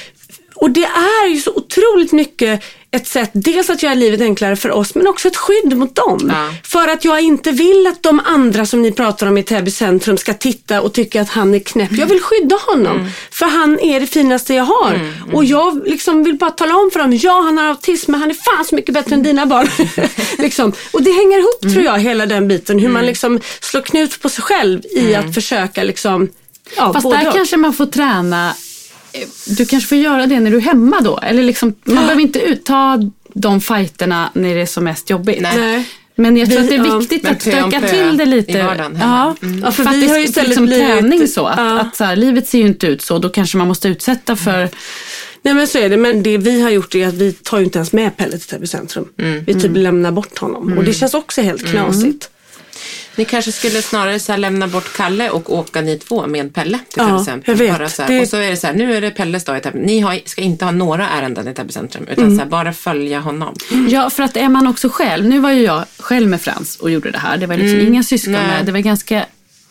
[0.55, 2.63] Och det är ju så otroligt mycket
[2.95, 6.31] ett sätt, dels att göra livet enklare för oss men också ett skydd mot dem.
[6.33, 6.53] Ja.
[6.63, 10.17] För att jag inte vill att de andra som ni pratar om i Täby centrum
[10.17, 11.91] ska titta och tycka att han är knäpp.
[11.91, 13.09] Jag vill skydda honom.
[13.31, 14.99] För han är det finaste jag har.
[15.33, 18.29] Och jag liksom vill bara tala om för dem, ja han har autism men han
[18.29, 19.67] är fan så mycket bättre än dina barn.
[20.37, 20.73] liksom.
[20.91, 22.79] Och det hänger ihop tror jag, hela den biten.
[22.79, 26.29] Hur man liksom slår knut på sig själv i att försöka liksom
[26.77, 27.33] Ja, Fast där och.
[27.33, 28.55] kanske man får träna,
[29.47, 31.17] du kanske får göra det när du är hemma då.
[31.17, 35.41] Eller liksom, man behöver inte utta de fighterna när det är som mest jobbigt.
[35.41, 35.89] Nej.
[36.15, 36.97] Men jag tror Vi- att det är ja.
[36.99, 38.63] viktigt Men att stöka till det i lite.
[38.63, 39.35] vardagen hemma.
[39.41, 41.45] Ja, Ja, för för vi det har ju istället liksom blivit- träning så.
[41.45, 41.79] Att, Ja.
[41.79, 43.19] att så här, livet ser ju inte ut så.
[43.19, 44.69] Då kanske man måste utsätta för...
[45.41, 45.97] Nej men så är det.
[45.97, 48.47] Men det vi har gjort är att vi tar ju inte ens med Pelle till
[48.47, 49.07] Täby centrum.
[49.45, 50.77] Vi typ lämnar bort honom.
[50.77, 52.29] Och det känns också helt knasigt.
[53.15, 57.03] Ni kanske skulle snarare så lämna bort Kalle och åka ni två med Pelle till
[57.03, 57.57] Ja, Täby centrum.
[57.67, 57.91] jag vet.
[57.91, 58.03] Så.
[58.07, 59.79] Det- Och så är det så här, nu är det Pelles dag i Täby.
[59.79, 62.37] Ni har, ska inte ha några ärenden i Täby centrum utan Mm.
[62.37, 63.55] så här, bara följa honom.
[63.89, 65.25] Ja, för att är man också själv.
[65.25, 67.37] Nu var ju jag själv med Frans och gjorde det här.
[67.37, 68.65] Det var liksom inga syskon med.
[68.65, 69.25] Det var ganska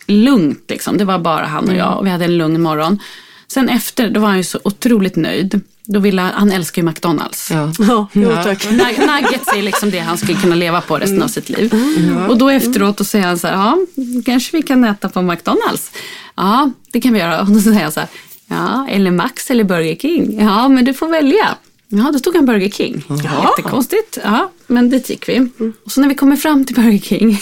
[0.07, 0.97] lugnt liksom.
[0.97, 2.99] Det var bara han och jag och vi hade en lugn morgon.
[3.47, 5.61] Sen efter, då var han ju så otroligt nöjd.
[5.87, 7.51] Då ville han, han älskar ju McDonalds.
[7.51, 7.71] Ja.
[7.79, 8.65] Ja, jo, tack.
[8.69, 11.73] Nug- Nuggets är liksom det han skulle kunna leva på resten av sitt liv.
[11.73, 12.29] Mm.
[12.29, 13.77] Och då efteråt då säger han så här, ja,
[14.25, 15.91] kanske vi kan äta på McDonalds.
[16.35, 17.41] Ja, det kan vi göra.
[17.41, 18.09] Och då säger jag så här,
[18.47, 20.39] ja, eller Max eller Burger King.
[20.41, 21.55] Ja, men du får välja.
[21.87, 23.03] Ja, då tog han Burger King.
[23.47, 24.17] Jättekonstigt.
[24.23, 25.49] Ja, men dit gick vi.
[25.85, 27.39] Och så när vi kommer fram till Burger King,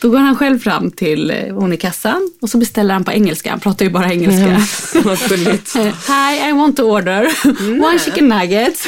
[0.00, 3.12] då går han själv fram till eh, hon i kassan och så beställer han på
[3.12, 3.50] engelska.
[3.50, 4.60] Han pratar ju bara engelska.
[5.28, 5.76] Gulligt.
[5.76, 7.28] Hi, I want to order
[7.84, 8.86] one chicken nuggets.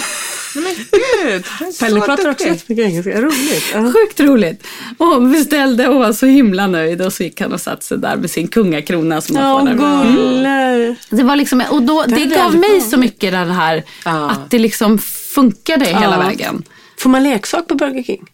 [0.55, 1.44] Men gud,
[1.81, 3.20] Pelle pratar också jättemycket engelska.
[3.20, 3.64] Roligt.
[3.75, 3.92] Ja.
[3.92, 4.66] Sjukt roligt.
[4.98, 8.16] Och beställde och var så himla nöjd och så gick han och satte sig där
[8.16, 10.96] med sin kungakrona som han Ja, får gulle.
[11.11, 14.31] Det var liksom, och då, det är gav mig så mycket den här, Ja.
[14.31, 14.98] att det liksom
[15.35, 16.18] funkade hela Ja.
[16.29, 16.62] vägen.
[16.98, 18.25] Får man leksak på Burger King?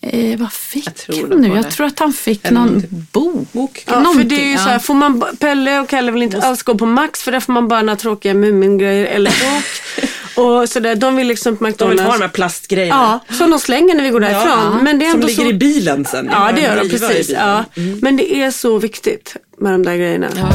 [0.00, 1.54] Eh, vad fick Jag tror han de nu?
[1.54, 1.70] Jag det.
[1.70, 2.82] tror att han fick Eller någon
[3.12, 3.52] bok.
[3.52, 3.84] Bok.
[3.86, 4.58] Ja, för det är ju ja.
[4.58, 7.40] så här, får man, Pelle och Kalle vill inte alls gå på Max för där
[7.40, 9.64] får man bara några tråkiga Mumin-grejer eller bok.
[10.34, 12.00] Och så där, de vill liksom på De McDonalds.
[12.00, 13.20] vill ha de här plastgrejerna.
[13.28, 14.78] Ja, som de slänger när vi går därifrån.
[14.82, 15.50] Men det är som ändå ligger så...
[15.50, 16.28] i bilen sen.
[16.32, 17.26] Ja, det gör de precis.
[17.26, 17.42] bilen.
[17.46, 17.64] Ja.
[18.02, 20.28] Men det är så viktigt med de där grejerna.
[20.36, 20.48] Ja.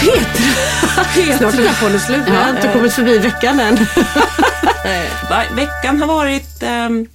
[0.00, 1.38] Petra!
[1.38, 2.20] Snart är den här podden slut.
[2.26, 3.76] Vi har inte kommit förbi veckan än.
[5.56, 7.06] Veckan har varit ehm,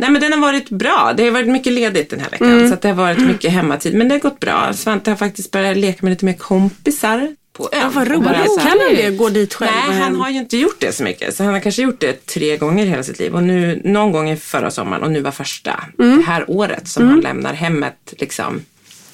[0.00, 1.12] Nej men den har varit bra.
[1.16, 2.52] Det har varit mycket ledigt den här veckan.
[2.52, 2.70] Mm.
[2.70, 3.94] Så det har varit mycket hemmatid.
[3.94, 4.72] Men det har gått bra.
[4.72, 7.80] Svante har faktiskt börjat leka med lite mer kompisar på ön.
[7.80, 8.60] Ja, vad roligt.
[8.60, 9.10] Kan han det?
[9.10, 11.36] Gå dit själv Nej, han har ju inte gjort det så mycket.
[11.36, 13.34] Så han har kanske gjort det tre gånger hela sitt liv.
[13.34, 15.84] Och nu, någon gång i förra sommaren och nu var första.
[15.98, 16.16] Mm.
[16.16, 18.62] Det här året som han lämnar hemmet liksom.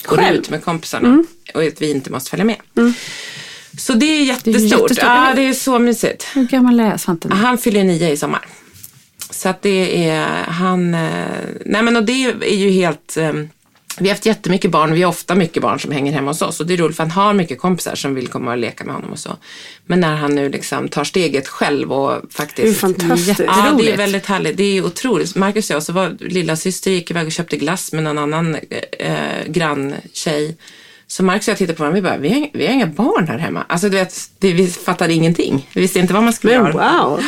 [0.04, 0.36] Går Själv?
[0.36, 1.08] ut med kompisarna.
[1.08, 1.26] Mm.
[1.54, 2.56] Och att vi inte måste följa med.
[3.78, 4.62] Så det är jättestort.
[4.62, 5.42] jättestort, ja, eller hur?
[5.42, 6.26] det är så mysigt.
[6.34, 7.28] Hur gammal är Svante?
[7.34, 8.46] Han fyller nio i sommar.
[9.30, 11.26] Så att det är han, eh,
[11.64, 13.32] nej men och det är ju helt, eh,
[13.98, 16.60] vi har haft jättemycket barn, vi har ofta mycket barn som hänger hemma hos oss
[16.60, 18.94] och det är roligt för han har mycket kompisar som vill komma och leka med
[18.94, 19.36] honom och så.
[19.86, 22.80] Men när han nu liksom tar steget själv och faktiskt.
[22.80, 23.40] Det är fantastiskt.
[23.40, 24.56] Ja, det är väldigt härligt.
[24.56, 25.36] Det är otroligt.
[25.36, 28.56] Marcus och jag, så var lilla syster gick iväg och köpte glass med någon annan
[28.98, 30.56] eh, granntjej.
[31.08, 32.86] Så Marcus och jag tittade på varandra och vi bara, vi har, vi har inga
[32.86, 33.64] barn här hemma.
[33.68, 35.68] Alltså du vet, det, vi fattade ingenting.
[35.72, 37.06] Vi visste inte vad man skulle Men göra.
[37.06, 37.22] wow.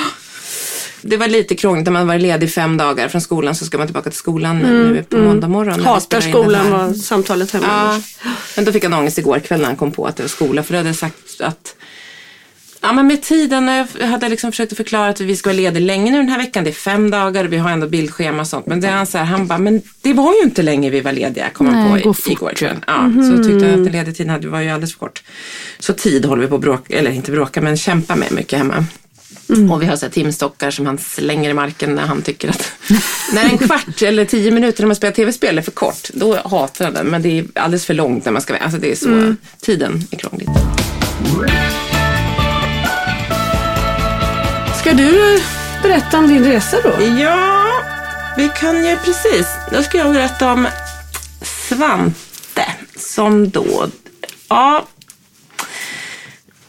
[1.03, 3.87] Det var lite krångligt när man var ledig fem dagar från skolan så ska man
[3.87, 5.81] tillbaka till skolan nu på måndag morgon.
[5.81, 7.67] Hatar skolan var samtalet hemma.
[7.67, 8.01] Ja,
[8.57, 10.63] men då fick han ångest igår kväll när han kom på att det var skola
[10.63, 11.75] för då hade sagt att
[12.81, 15.87] Ja men med tiden, när jag hade liksom försökt förklara att vi ska vara lediga
[15.87, 16.65] länge nu den här veckan.
[16.65, 18.67] Det är fem dagar och vi har ändå bildschema och sånt.
[18.67, 21.01] Men det är han så här, han bara, men det var ju inte länge vi
[21.01, 22.57] var lediga, kom han på i- igår ju.
[22.57, 22.77] kväll.
[22.87, 25.23] Ja, så tyckte han att den lediga tiden hade, var ju alldeles för kort.
[25.79, 28.85] Så tid håller vi på att bråka, eller inte bråka, men kämpa med mycket hemma.
[29.73, 32.73] Och vi har så timstockar som han slänger i marken när han tycker att
[33.33, 36.85] när en kvart eller tio minuter när man spelar tv-spel är för kort, då hatar
[36.85, 37.07] han den.
[37.07, 40.17] Men det är alldeles för långt när man ska, alltså det är så, tiden är
[40.17, 40.49] krångligt.
[44.89, 45.41] Ska du
[45.83, 47.05] berätta om din resa då?
[47.05, 47.65] Ja,
[48.37, 49.47] vi kan ju precis.
[49.73, 50.69] Då ska jag berätta om
[51.43, 52.65] Svante
[52.97, 53.89] som då,
[54.49, 54.87] ja,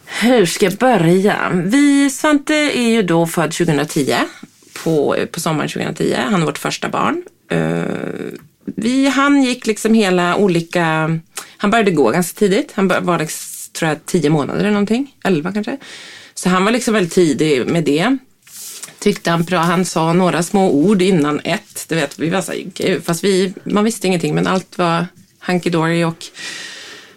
[0.05, 1.51] hur ska jag börja?
[1.65, 4.15] Vi, Svante är ju då född 2010,
[4.84, 6.15] på, på sommaren 2010.
[6.29, 7.23] Han är vårt första barn.
[7.51, 7.84] Eh,
[8.65, 11.19] vi, han gick liksom hela olika,
[11.58, 12.71] han började gå ganska tidigt.
[12.73, 15.77] Han var liksom, tror jag, tio månader eller någonting, elva kanske.
[16.39, 18.17] Så han var liksom väldigt tidig med det
[18.99, 19.60] tyckte han bra.
[19.60, 21.86] Han sa några små ord innan ett.
[21.89, 25.06] Du vet, vi var så här, gud, fast vi, man visste ingenting men allt var
[25.39, 26.25] hunky dory och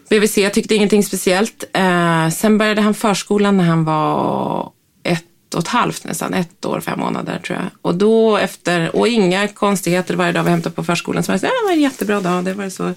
[0.08, 1.64] BVC tyckte ingenting speciellt.
[1.72, 4.70] Eh, sen började han förskolan när han var
[5.02, 7.70] ett och ett halvt nästan, ett år, fem månader tror jag.
[7.82, 11.22] Och då efter, och inga konstigheter varje dag vi hämtade på förskolan.
[11.22, 12.94] Så var det, så, här, det var en jättebra dag, det var så,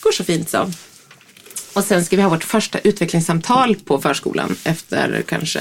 [0.00, 0.70] går så fint så.
[1.72, 5.60] Och sen ska vi ha vårt första utvecklingssamtal på förskolan efter kanske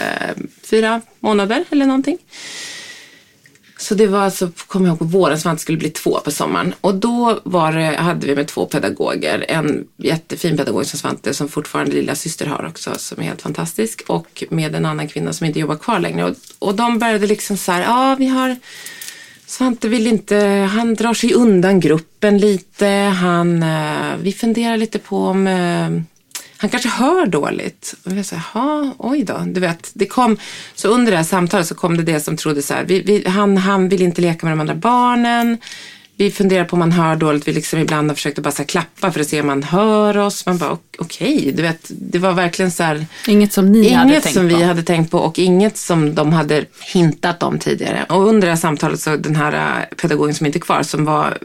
[0.63, 2.17] fyra månader eller någonting.
[3.81, 6.73] Så det var alltså, kommer jag ihåg, på våren som skulle bli två på sommaren.
[6.81, 9.45] Och då var det, hade vi med två pedagoger.
[9.47, 14.03] En jättefin pedagog som Svante, som fortfarande lilla syster har också, som är helt fantastisk.
[14.07, 16.25] Och med en annan kvinna som inte jobbar kvar längre.
[16.25, 18.55] Och, och de började liksom så här, ja vi har
[19.51, 20.35] Svante vill inte,
[20.71, 22.87] han drar sig undan gruppen lite.
[23.21, 25.89] Han, eh, vi funderar lite på om eh,
[26.57, 27.95] han kanske hör dåligt.
[28.05, 29.43] Och vi sa, jaha, oj då.
[29.45, 30.37] Du vet, det kom,
[30.75, 33.27] så under det här samtalet så kom det det som trodde så här, vi, vi,
[33.27, 35.57] han, han vill inte leka med de andra barnen.
[36.15, 37.47] Vi funderar på om han hör dåligt.
[37.47, 40.45] Vi liksom ibland har försökt att bara klappa för att se om han hör oss.
[40.45, 43.05] Man bara, okej, du vet, det var verkligen så här.
[43.27, 44.55] Inget som ni hade Inget tänkt som på.
[44.55, 48.05] vi hade tänkt på och inget som de hade hintat om tidigare.
[48.09, 49.53] Och under det här samtalet så den här
[49.91, 51.37] äh, pedagogen som inte är kvar som var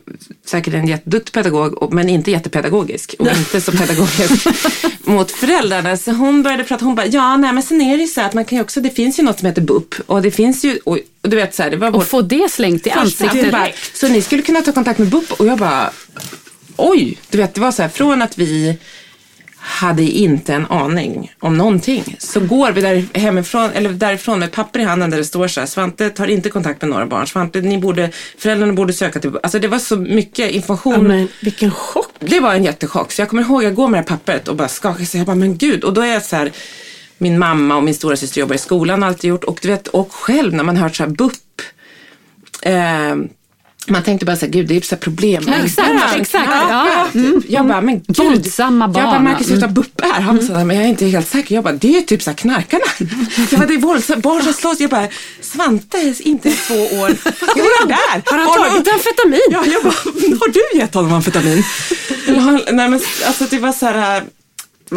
[0.46, 4.46] säkert en jätteduktig pedagog men inte jättepedagogisk och inte så pedagogisk
[5.04, 5.96] mot föräldrarna.
[5.96, 8.28] Så hon började prata, hon bara, ja nej men sen är det ju så här
[8.28, 10.64] att man kan ju också, det finns ju något som heter BUP och det finns
[10.64, 12.90] ju, och, och du vet så här, det var vår Och få det slängt i
[12.90, 13.52] ansiktet.
[13.52, 15.90] bara, så ni skulle kunna ta kontakt med BUP och jag bara,
[16.76, 18.78] oj, du vet det var så här från att vi
[19.66, 22.16] hade inte en aning om någonting.
[22.18, 25.60] Så går vi där hemifrån, eller därifrån med papper i handen där det står så
[25.60, 27.26] här, Svante tar inte kontakt med några barn.
[27.26, 30.92] Svante, ni borde, föräldrarna borde söka till, alltså det var så mycket information.
[30.92, 32.10] Ja, men vilken chock.
[32.18, 33.12] Det var en jättechock.
[33.12, 35.20] Så jag kommer ihåg, jag går med det här pappret och bara skakar sig.
[35.20, 35.84] Jag bara, men gud.
[35.84, 36.52] Och då är jag så här,
[37.18, 39.44] min mamma och min stora syster jobbar i skolan och alltid gjort.
[39.44, 41.32] Och du vet, och själv när man hört så här BUP.
[42.62, 43.16] Eh,
[43.88, 45.44] man tänkte bara så här, gud det är så här problem.
[45.46, 47.06] Ja, exakt, Ja, exakt, Ja, ja.
[47.12, 47.44] typ.
[47.50, 48.16] Jag bara, men gud.
[48.16, 49.24] Våldsamma Jag bara, barn.
[49.24, 50.20] Marcus, du vad BUP är?
[50.20, 51.54] Han sa, men jag är inte helt säker.
[51.54, 52.84] Jag bara, det är typ så här knarkarna.
[53.50, 54.80] Jag bara, det är våldsamma barn som slåss.
[54.80, 55.08] Jag bara,
[55.40, 57.16] Svante är inte två år.
[57.24, 58.22] Vad ska vi göra där?
[58.32, 59.40] Har han tagit amfetamin?
[59.50, 59.94] Ja, jag bara,
[60.40, 61.62] har du gett honom amfetamin?
[62.26, 64.22] Han- Nej men alltså det var så här,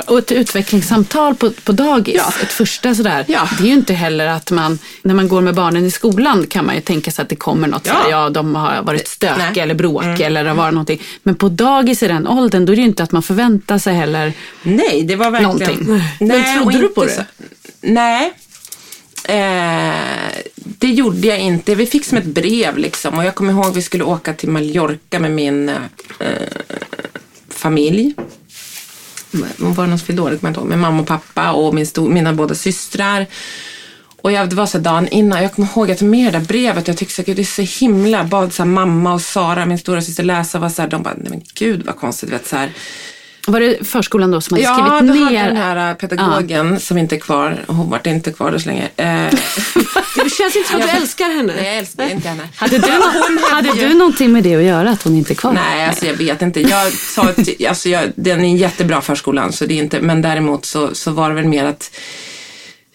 [0.08, 2.34] Och ett utvecklingssamtal på, på dagis, Ja.
[2.44, 3.26] ett första sådär.
[3.28, 3.50] Ja.
[3.58, 6.66] Det är ju inte heller att man, när man går med barnen i skolan kan
[6.66, 7.94] man ju tänka sig att det kommer något Ja.
[7.94, 9.48] sådär, ja de har varit stök Nej.
[9.48, 9.60] Mm.
[9.64, 11.02] eller bråk eller det varit någonting.
[11.24, 13.94] Men på dagis i den åldern, då är det ju inte att man förväntar sig
[13.96, 15.78] heller Nej, det var verkligen...
[15.78, 16.02] Någonting.
[16.20, 17.12] Nej, Men trodde du på det?
[17.12, 17.22] Så...
[17.82, 18.34] Nej.
[19.26, 19.96] Eh,
[20.56, 21.76] det gjorde jag inte.
[21.76, 23.18] Vi fick som ett brev liksom.
[23.18, 25.76] Och jag kommer ihåg vi skulle åka till Mallorca med min eh,
[27.50, 28.14] familj.
[29.60, 30.70] Hon var någon fyllde år, det kommer jag inte ihåg.
[30.70, 33.26] Med mamma och pappa och min stor, mina båda systrar.
[34.22, 36.88] Och jag, det var så dagen innan, jag kommer ihåg att med det där brevet,
[36.88, 40.02] jag tyckte att det är så himla, bad så här, mamma och Sara, min stora
[40.02, 42.72] syster läsa, var så här, de bara, nej men gud vad konstigt, vet så här.
[43.52, 45.48] Var det förskolan då som hade Ja, skrivit hade ner?
[45.48, 48.84] den här äh, pedagogen som inte är kvar, hon vart inte kvar då så länge.
[48.96, 49.06] Eh,
[50.16, 51.54] Det känns inte som att du älskar henne.
[51.56, 52.44] nej, jag älskar inte henne.
[52.56, 55.36] Hade du, Hon hade ju- du någonting med det att göra, att hon inte är
[55.36, 55.54] kvar?
[55.54, 56.62] Nej, alltså jag vet inte.
[56.62, 60.22] Jag sa att, alltså jag, den är en jättebra förskolan, så det är inte, men
[60.22, 61.92] däremot så, så var det väl mer att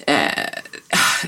[0.06, 0.16] eh,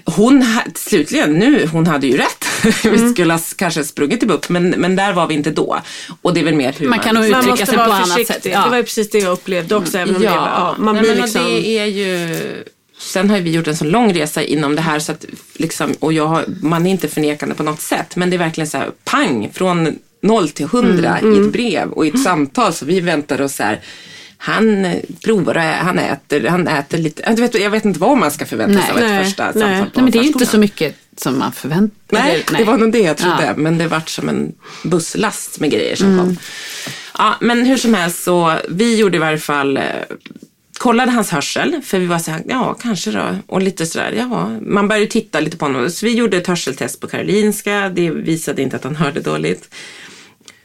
[0.04, 2.45] hon, slutligen nu, hon hade ju rätt.
[2.66, 3.06] Mm.
[3.06, 5.80] Vi skulle ha kanske sprungit till BUP, men, men där var vi inte då.
[6.22, 8.26] Och det är väl mer hur Man kan nog Man uttrycka måste sig på annat
[8.26, 8.46] sätt.
[8.46, 8.64] Ja.
[8.64, 9.98] Det var ju precis det jag upplevde också.
[9.98, 11.44] Även om det, ja, man nej, blir liksom...
[11.44, 12.36] det är ju...
[12.98, 15.24] Sen har ju vi gjort en så lång resa inom det här så att
[15.54, 18.68] liksom, och jag har, man är inte förnekande på något sätt men det är verkligen
[18.68, 22.72] så här pang från noll till hundra Mm, i ett brev och i ett samtal
[22.72, 23.80] så vi väntar oss så här
[24.38, 28.30] han eh, provar han äter, han äter lite, jag vet, jag vet inte vad man
[28.30, 29.18] ska förvänta sig av Nej.
[29.18, 29.52] ett första Nej.
[29.52, 32.64] samtal Nej, men det är ju inte så mycket som man förväntar Nej, eller- det
[32.64, 33.44] var nog det jag trodde.
[33.46, 33.54] Ja.
[33.56, 34.52] Men det vart som en
[34.84, 36.18] busslast med grejer som Mm.
[36.24, 36.36] kom.
[37.18, 39.82] Ja, men hur som helst så, vi gjorde i varje fall, eh,
[40.78, 41.80] kollade hans hörsel.
[41.84, 43.36] För vi var så här, ja kanske då.
[43.46, 44.50] Och lite sådär, ja.
[44.62, 45.90] Man började titta lite på honom.
[45.90, 47.88] Så vi gjorde ett hörseltest på Karolinska.
[47.88, 49.74] Det visade inte att han hörde dåligt.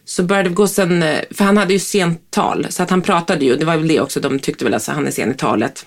[0.06, 2.68] Så började vi gå sen, eh, för han hade ju sent tal.
[2.70, 5.08] Så att han pratade ju, det var väl det också, de tyckte väl att han
[5.08, 5.86] är sen i talet.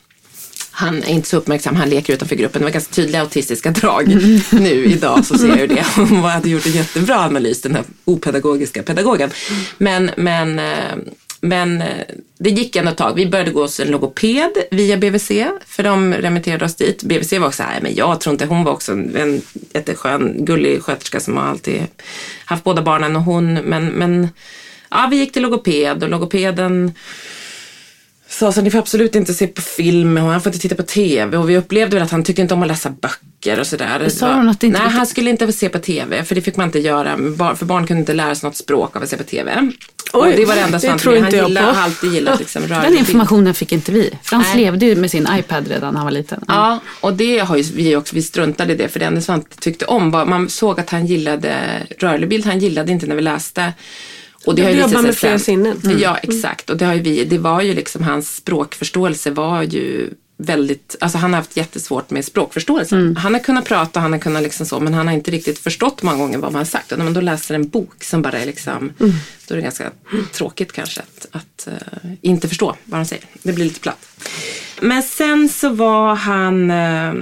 [0.76, 2.60] Han är inte så uppmärksam, han leker utanför gruppen.
[2.60, 4.08] Det var ganska tydliga autistiska drag.
[4.52, 5.84] Nu idag så ser jag ju det.
[5.96, 9.30] Hon hade gjort en jättebra analys, den här opedagogiska pedagogen.
[9.78, 10.94] Men, men, eh,
[11.40, 11.88] men eh,
[12.38, 13.14] det gick ändå ett tag.
[13.14, 15.30] Vi började gå hos en logoped via BVC,
[15.66, 17.02] för de remitterade oss dit.
[17.02, 20.82] BVC var också här, men jag tror inte, hon var också en, en jätteskön, gullig
[20.82, 21.82] sköterska som har alltid
[22.44, 24.28] haft båda barnen och hon, men, men
[24.90, 26.92] ja, vi gick till logoped och logopeden
[28.38, 30.82] sa så ni får absolut inte se på film och han får inte titta på
[30.82, 34.08] TV och vi upplevde väl att han tycker inte om att läsa böcker och sådär.
[34.08, 36.40] Sa hon att det inte Nej, han skulle inte få se på TV för det
[36.40, 37.16] fick man inte göra.
[37.56, 39.70] För barn kunde inte lära sig något språk av att se på TV.
[40.12, 41.72] och Oj, det var det enda det som han tror han inte jag gillade, på.
[41.72, 44.10] har alltid gillat liksom, rörlig Den informationen fick inte vi.
[44.22, 44.64] Frans Nej.
[44.64, 46.44] levde ju med sin iPad redan när han var liten.
[46.48, 49.32] Ja, och det har ju vi också, vi struntade i det för det enda som
[49.32, 51.54] han tyckte om var, man såg att han gillade
[51.98, 53.72] rörlig bild, han gillade inte när vi läste.
[54.46, 55.80] Och det har ju jobbar med flera sinnen.
[55.84, 55.98] Mm.
[55.98, 56.70] Ja, exakt.
[56.70, 61.18] Och det har ju vi, det var ju liksom hans språkförståelse var ju väldigt, alltså
[61.18, 62.96] han har haft jättesvårt med språkförståelse.
[62.96, 63.16] Mm.
[63.16, 66.02] Han har kunnat prata, han har kunnat liksom så, men han har inte riktigt förstått
[66.02, 66.92] många gånger vad man har sagt.
[66.92, 69.12] Och när man då läser en bok som bara är liksom, Mm.
[69.48, 69.90] då är det ganska
[70.32, 73.24] tråkigt kanske att, att eh, inte förstå vad han säger.
[73.42, 74.06] Det blir lite platt.
[74.80, 77.14] Men sen så var han, uh,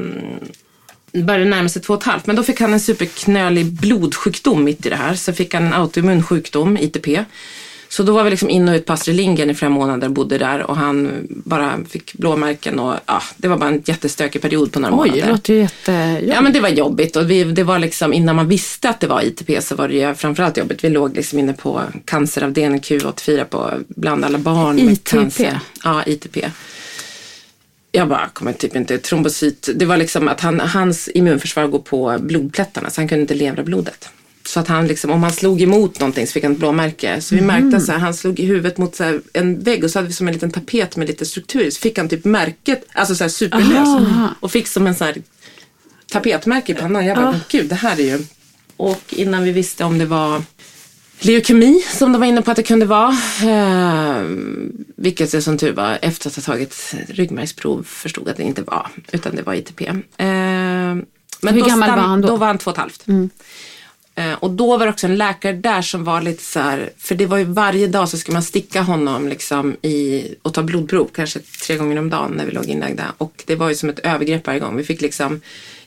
[1.13, 4.87] började närma sig två och ett halvt, men då fick han en superknölig blodsjukdom mitt
[4.87, 5.15] i det här.
[5.15, 7.09] Så fick han en autoimmun sjukdom, ITP.
[7.89, 10.13] Så då var vi liksom in och ut på Astrid Lindgren i flera månader och
[10.13, 14.73] bodde där och han bara fick blåmärken och ja, det var bara en jättestökig period
[14.73, 15.23] på några Oj, månader.
[15.23, 16.21] det låter ju jätte...
[16.27, 19.07] Ja men det var jobbigt och vi, det var liksom innan man visste att det
[19.07, 20.85] var ITP så var det ju framförallt jobbigt.
[20.85, 25.11] Vi låg liksom inne på canceravdelning Q84 på bland alla barn med ITP?
[25.11, 25.61] cancer.
[25.85, 26.37] Ja, ITP.
[27.93, 32.19] Jag bara kommer typ inte, trombocyt, det var liksom att han, hans immunförsvar går på
[32.21, 34.09] blodplättarna så han kunde inte levra blodet.
[34.47, 37.21] Så att han liksom, om han slog emot någonting så fick han ett blåmärke.
[37.21, 39.99] Så vi märkte så här, han slog i huvudet mot så en vägg och så
[39.99, 41.71] hade vi som en liten tapet med lite struktur.
[41.71, 43.89] Så fick han typ märket, alltså så här superlös.
[44.41, 45.23] Och fick som en så här
[46.11, 47.07] tapetmärke i pannan.
[47.07, 48.19] Jag bara, men gud det här är ju...
[48.77, 50.43] Och innan vi visste om det var
[51.25, 53.17] leukemi som de var inne på att det kunde vara.
[53.43, 54.23] Eh,
[54.97, 58.89] vilket det som tur var efter att ha tagit ryggmärgsprov förstod att det inte var.
[59.13, 59.81] Utan det var ITP.
[59.81, 62.29] Eh, men Hur då gammal var han då?
[62.29, 63.07] Då var han två och ett halvt.
[64.15, 67.15] Eh, och då var det också en läkare där som var lite så här, för
[67.15, 71.11] det var ju varje dag så skulle man sticka honom liksom i, och ta blodprov,
[71.15, 73.05] kanske tre gånger om dagen när vi låg inlagda.
[73.19, 74.77] Och det var ju som ett övergrepp varje gång.
[74.77, 75.41] Vi fick liksom,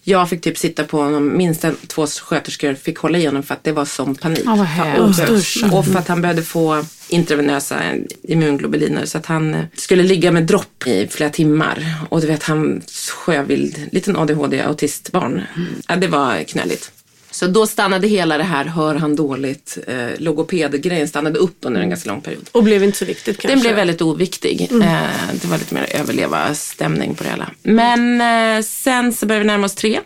[0.08, 3.54] jag fick typ sitta på honom, minst en, två sköterskor fick hålla i honom för
[3.54, 4.46] att det var som panik.
[4.46, 5.64] Vad hemskt.
[5.74, 7.82] och, för att han behövde få intravenösa
[8.24, 11.96] immunglobuliner så att han eh, skulle ligga med dropp i flera timmar.
[12.10, 15.42] Och du vet han sjövild, liten ADHD autistbarn.
[15.88, 16.92] Ja, det var knöligt.
[17.36, 21.90] Så då stannade hela det här, hör han dåligt, eh, logopedgrejen stannade upp under en
[21.90, 22.50] ganska lång period.
[22.52, 23.56] Och blev inte så viktigt kanske?
[23.56, 24.62] Den blev väldigt oviktig.
[24.72, 25.00] Eh,
[25.42, 27.52] det var lite mer överleva-stämning på det hela.
[27.64, 30.00] Men eh, sen så började vi närma oss tre.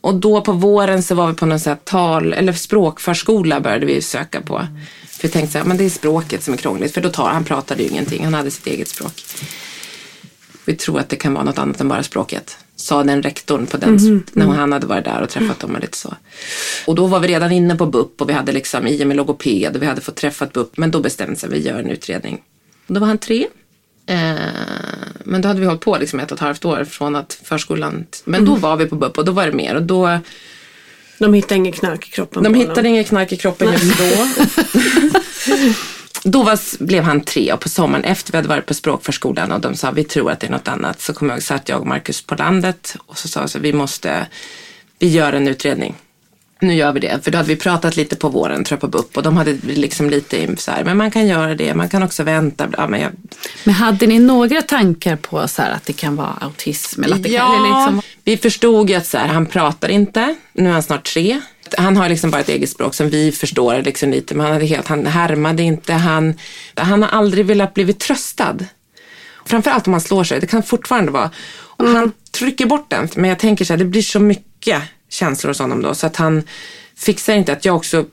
[0.00, 4.02] Och då på våren så var vi på någon sån tal, eller språkförskola började vi
[4.02, 4.66] söka på.
[5.08, 6.94] För vi tänkte så här, men det är språket som är krångligt.
[6.94, 9.22] För då tar, han pratade ju ingenting, han hade sitt eget språk.
[10.64, 12.56] Vi tror att det kan vara något annat än bara språket.
[12.82, 15.96] Sa den rektorn på den, när han hade varit där och träffat dem och lite
[15.96, 16.14] så.
[16.86, 19.16] Och då var vi redan inne på BUP och vi hade liksom i och med
[19.16, 20.76] logoped och vi hade fått träffat BUP.
[20.76, 22.42] Men då bestämde sig vi gör en utredning.
[22.86, 23.46] Och då var han tre.
[24.06, 24.34] Eh,
[25.24, 28.06] men då hade vi hållit på liksom ett och ett halvt år från att förskolan...
[28.24, 29.74] Men då var vi på BUP och då var det mer.
[29.74, 30.18] Och då,
[31.18, 34.04] De hittade ingen knark i kroppen de hittade inget knark i kroppen just då.
[36.24, 39.60] Då var, blev han tre och på sommaren efter vi hade varit på språkförskolan och
[39.60, 41.86] de sa vi tror att det är något annat så kom jag satt jag och
[41.86, 44.26] Marcus på landet och så sa jag så vi måste,
[44.98, 45.94] vi gör en utredning.
[46.60, 48.98] Nu gör vi det, för då hade vi pratat lite på våren tror jag på
[48.98, 52.02] BUP och de hade liksom lite så här, men man kan göra det, man kan
[52.02, 52.68] också vänta.
[52.76, 53.10] Ja, men jag,
[53.64, 57.04] Men hade ni några tankar på så här att det kan vara autism?
[57.04, 59.88] Eller att det ja, kan, eller liksom, vi förstod ju att så här, han pratar
[59.88, 61.40] inte, nu är han snart tre.
[61.78, 64.66] Han har liksom bara ett eget språk som vi förstår liksom lite, men han, hade
[64.66, 66.34] helt, han härmade inte, han,
[66.74, 68.56] han har aldrig velat blivit tröstad.
[69.46, 71.30] Framförallt om han slår sig, det kan fortfarande vara.
[71.54, 75.50] Och Han trycker bort den, men jag tänker så här, det blir så mycket känslor
[75.50, 76.42] hos honom då, så att han
[76.96, 78.04] fixar inte att jag också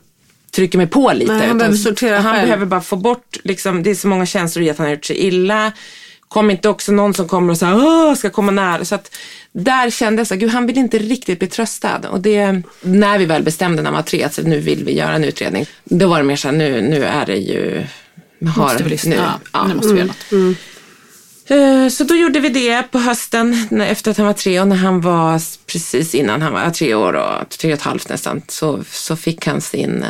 [0.54, 1.32] trycker mig på lite.
[1.32, 2.46] Nej, han behöver sortera Han själv.
[2.46, 5.04] behöver bara få bort, liksom, det är så många känslor i att han har gjort
[5.04, 5.72] sig illa.
[6.30, 8.84] Kom inte också någon som kommer och så här, ska komma nära.
[8.84, 9.16] Så att
[9.52, 12.00] där kände jag så här, gud han vill inte riktigt bli tröstad.
[12.10, 15.12] Och det, när vi väl bestämde när han var tre, att nu vill vi göra
[15.12, 15.66] en utredning.
[15.84, 17.86] Då var det mer så här, nu, nu är det ju,
[18.46, 19.10] har, måste vi lyssna.
[19.10, 19.66] nu, ja, ja.
[19.66, 20.56] nu måste vi göra något.
[21.50, 24.76] Eh, Så då gjorde vi det på hösten efter att han var tre och när
[24.76, 28.84] han var precis innan han var tre år och tre och ett halvt nästan så,
[28.90, 30.08] så fick han sin eh,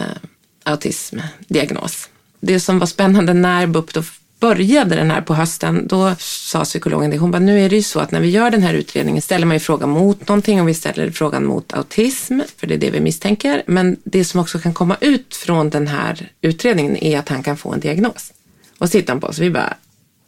[0.64, 2.08] autismdiagnos.
[2.40, 4.02] Det som var spännande när BUP då
[4.40, 7.82] började den här på hösten, då sa psykologen det, hon bara, nu är det ju
[7.82, 10.68] så att när vi gör den här utredningen ställer man ju frågan mot någonting och
[10.68, 13.62] vi ställer frågan mot autism, för det är det vi misstänker.
[13.66, 17.56] Men det som också kan komma ut från den här utredningen är att han kan
[17.56, 18.32] få en diagnos.
[18.78, 19.74] Och så tittar han på oss vi bara,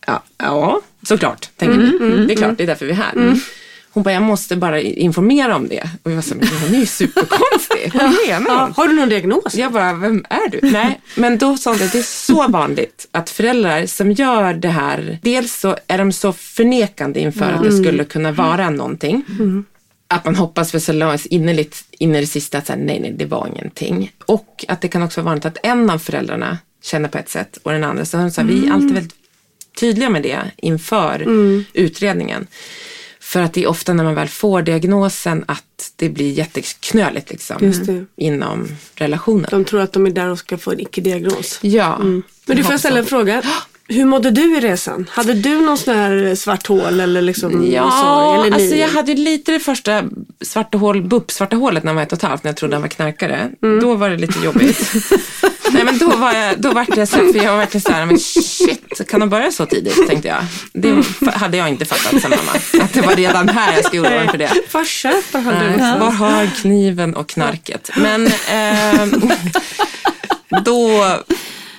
[0.06, 2.26] Ja, ja såklart, tänker vi.
[2.26, 3.12] det är klart, det är därför vi är här.
[3.94, 5.90] Hon bara, jag måste bara informera om det.
[6.02, 7.92] Och jag var så här, men hon är ju superkonstig.
[7.94, 8.72] Vad menar hon?
[8.76, 9.54] har du någon diagnos?
[9.54, 10.70] Jag bara, vem är du?
[10.70, 14.68] Nej, men då sa hon att det är så vanligt att föräldrar som gör det
[14.68, 19.24] här, dels så är de så förnekande inför att det skulle kunna vara någonting.
[20.08, 23.14] Att man hoppas för så långt innerligt in i det sista att säga, nej, nej,
[23.16, 24.12] det var ingenting.
[24.26, 27.58] Och att det kan också vara vanligt att en av föräldrarna känner på ett sätt
[27.62, 28.04] och den andra.
[28.04, 29.14] Så, så här, vi är alltid väldigt
[29.80, 31.24] tydliga med det inför
[31.72, 32.46] utredningen.
[33.32, 37.72] För att det är ofta när man väl får diagnosen att det blir jätteknöligt liksom,
[38.16, 39.46] inom relationen.
[39.50, 41.58] De tror att de är där och ska få en icke-diagnos.
[41.62, 41.98] Ja.
[41.98, 43.42] Men du, får jag ställa en fråga?
[43.88, 45.06] Hur mådde du i resan?
[45.10, 48.46] Hade du någon sån här svart hål eller liksom Ja, sorg?
[48.46, 50.04] Eller alltså jag hade ju lite det första
[50.44, 52.74] svarta hål, BUP, svarta hålet när han var ett och ett halvt, när jag trodde
[52.74, 53.50] han var knarkare.
[53.80, 54.92] Då var det lite jobbigt.
[55.70, 57.92] Nej men då var jag, då var det så här, för jag var verkligen så
[57.92, 60.44] här, men shit, kan de börja så tidigt, tänkte jag.
[60.72, 62.84] Det f- hade jag inte fattat sen mamma.
[62.84, 64.50] Att det var redan här jag skulle oroa mig för det.
[64.72, 65.96] Var köper han det?
[66.00, 67.90] Var har kniven och knarket?
[67.96, 69.22] Men ehm,
[70.64, 71.04] då,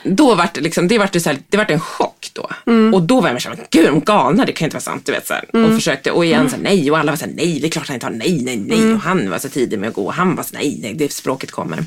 [0.03, 2.49] då vart det liksom, det vart det så här, det vart en chock då.
[2.93, 5.05] Och då var jag såhär, gud de galna, det kan inte vara sant.
[5.05, 5.45] Du vet, så här.
[5.65, 7.87] Och försökte, och igen så här, nej och alla var såhär, nej det är klart
[7.87, 8.93] han inte har, nej, nej, nej.
[8.93, 11.11] Och han var så tidig med att gå och han var så nej, nej, det
[11.11, 11.85] språket kommer.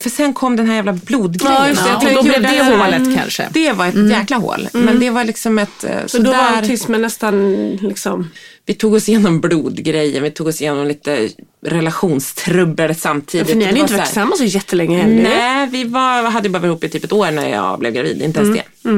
[0.00, 1.56] För sen kom den här jävla blodgrejen.
[1.56, 1.90] Ja, just det.
[1.90, 3.48] Ja, och då blev det hålet kanske.
[3.52, 4.68] Det var ett jäkla hål.
[4.72, 5.84] Men det var liksom ett...
[5.84, 8.30] eh, Så då var autismen nästan liksom...
[8.66, 11.28] vi tog oss igenom blodgrejen, vi tog oss igenom lite
[11.66, 13.48] relationstrubbel samtidigt.
[13.48, 15.22] För ni hade ju inte så varit tillsammans så jättelänge heller.
[15.22, 18.22] Nej, vi var, hade bara varit ihop i typ ett år när jag blev gravid,
[18.22, 18.88] inte ens det.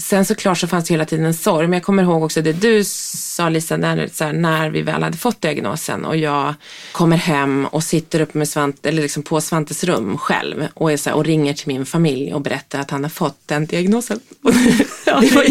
[0.00, 2.52] Sen såklart så fanns det hela tiden en sorg, men jag kommer ihåg också det
[2.52, 6.54] du sa Lisa, när, så här, när vi väl hade fått diagnosen och jag
[6.92, 10.96] kommer hem och sitter uppe med Svante, eller liksom på Svantes rum själv och, är
[10.96, 14.20] så här, och ringer till min familj och berättar att han har fått den diagnosen.
[15.20, 15.44] Det, var,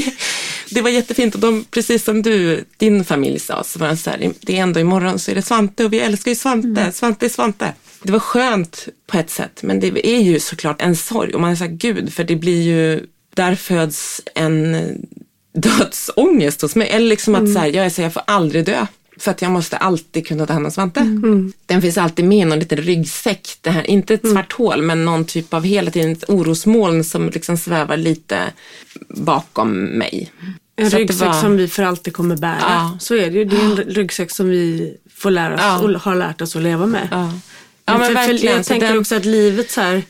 [0.70, 4.10] det var jättefint och de, precis som du, din familj sa, så var det så
[4.10, 7.26] här, det är ändå imorgon så är det Svante och vi älskar ju Svante, Svante
[7.26, 7.74] är Svante.
[8.04, 11.52] Det var skönt på ett sätt, men det är ju såklart en sorg och man
[11.52, 13.06] är så här, gud, för det blir ju,
[13.38, 14.78] där föds en
[15.54, 16.90] dödsångest hos mig.
[16.90, 18.86] Eller liksom att så här, jag är så jag får aldrig dö.
[19.20, 21.00] För att jag måste alltid kunna ta hand om Svante.
[21.66, 23.50] Den finns alltid med i någon liten ryggsäck.
[23.62, 27.30] Det här, inte ett svart hål, men någon typ av hela tiden ett orosmoln som
[27.30, 28.40] liksom svävar lite
[29.10, 30.32] bakom mig.
[30.76, 32.58] En Så ryggsäck var- som vi för alltid kommer bära.
[32.62, 32.98] Ja.
[33.02, 33.46] Så är det ju.
[33.46, 35.80] Det är en ryggsäck som vi får lära oss Ja.
[35.80, 37.08] och har lärt oss att leva med.
[37.12, 37.34] Ja.
[37.86, 38.56] Ja, men för, för verkligen.
[38.58, 40.02] jag tänker den- också att livet så här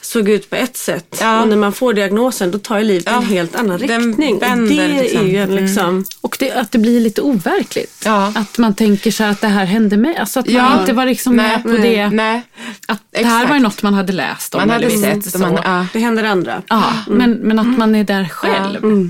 [0.00, 1.16] såg ut på ett sätt.
[1.20, 1.42] Ja.
[1.42, 4.36] Och när man får diagnosen då tar ju livet Ja, en helt annan den riktning.
[4.36, 5.20] Och vänder det liksom.
[5.20, 6.04] är ju en liksom...
[6.20, 8.02] Och det, att det blir lite overkligt.
[8.04, 8.32] Ja.
[8.34, 10.16] Att man tänker så här att det här hände mig.
[10.16, 10.80] Alltså att man Ja.
[10.80, 12.08] inte var liksom Nej, med på nej, det.
[12.10, 12.42] nej.
[12.88, 14.60] Att det här var ju något man hade läst om.
[14.60, 15.34] Man hade eller sett.
[15.34, 15.62] och Man, så.
[15.64, 15.86] ja.
[15.92, 16.62] Det händer andra.
[16.68, 19.08] Ja, men, men att man är där själv.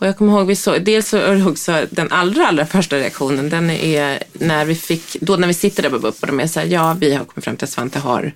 [0.00, 2.96] Och jag kommer ihåg, vi så, dels så är det också den allra, allra första
[2.96, 6.40] reaktionen, den är när vi fick, då när vi sitter där på BUP och de
[6.40, 8.32] är så här, ja vi har kommit fram till att Svante har,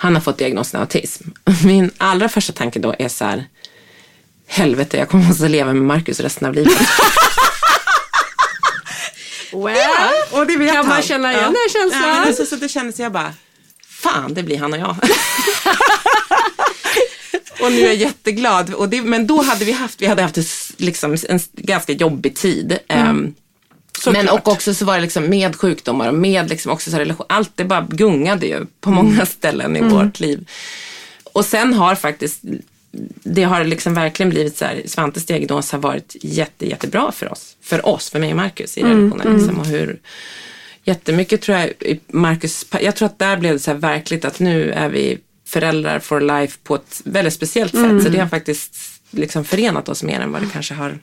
[0.00, 1.28] han har fått diagnosen autism.
[1.64, 3.44] Min allra första tanke då är så här,
[4.46, 6.78] helvete jag kommer måste leva med Markus resten av livet.
[9.52, 11.02] Well, och det vet kan man han.
[11.02, 12.08] känna igen den känslan?
[12.08, 13.34] Ja, men så det kändes jag bara,
[13.88, 14.90] fan det blir han och jag.
[17.60, 18.74] och nu är jag jätteglad.
[18.74, 20.38] Och det, men då hade vi haft, vi hade haft
[20.76, 22.78] liksom, en ganska jobbig tid.
[24.06, 26.98] Ehm, men och också så var det liksom med sjukdomar och med liksom också så
[26.98, 27.26] relation.
[27.28, 30.48] Allt det bara gungade ju på många ställen i vårt liv.
[31.32, 32.40] Och sen har faktiskt,
[33.22, 37.56] det har liksom verkligen blivit så här, Svantes diagnos har varit jätte, jättebra för oss.
[37.62, 39.36] För oss, för mig och Marcus i relationen.
[39.36, 40.00] Liksom, och hur,
[40.84, 44.70] jättemycket tror jag, Marcus, jag tror att där blev det så här verkligt att nu
[44.72, 48.02] är vi föräldrar for life på ett väldigt speciellt sätt.
[48.02, 48.76] Så det har faktiskt
[49.10, 50.98] liksom förenat oss mer än vad det kanske har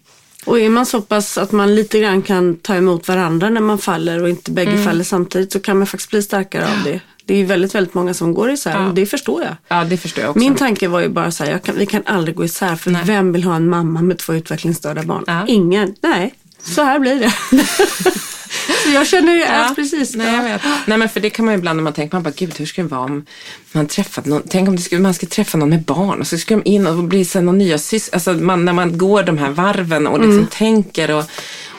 [0.45, 3.77] Och är man så pass att man lite grann kan ta emot varandra när man
[3.77, 4.83] faller och inte bägge Mm.
[4.83, 6.99] faller samtidigt så kan man faktiskt bli starkare av det.
[7.25, 8.87] Det är väldigt, väldigt många som går isär Ja.
[8.87, 9.55] och det förstår jag.
[9.67, 10.39] Ja, det förstår jag också.
[10.39, 13.01] Min tanke var ju bara så här, kan, vi kan aldrig gå isär för Nej.
[13.05, 15.23] vem vill ha en mamma med två utvecklingsstörda barn?
[15.27, 15.45] Ja.
[15.47, 15.95] Ingen.
[16.01, 16.33] Nej,
[16.63, 17.33] så här blir det.
[18.95, 20.15] jag känner ju att precis.
[20.15, 20.61] Nej, jag vet.
[20.85, 22.65] Nej, men för det kan man ju ibland när man tänker, man bara, gud hur
[22.65, 23.25] ska det vara om
[23.71, 26.55] man träffat någon, tänk om skulle, man ska träffa någon med barn och så ska
[26.55, 30.07] de in och bli någon nya sys, alltså man, när man går de här varven
[30.07, 31.23] och liksom tänker och,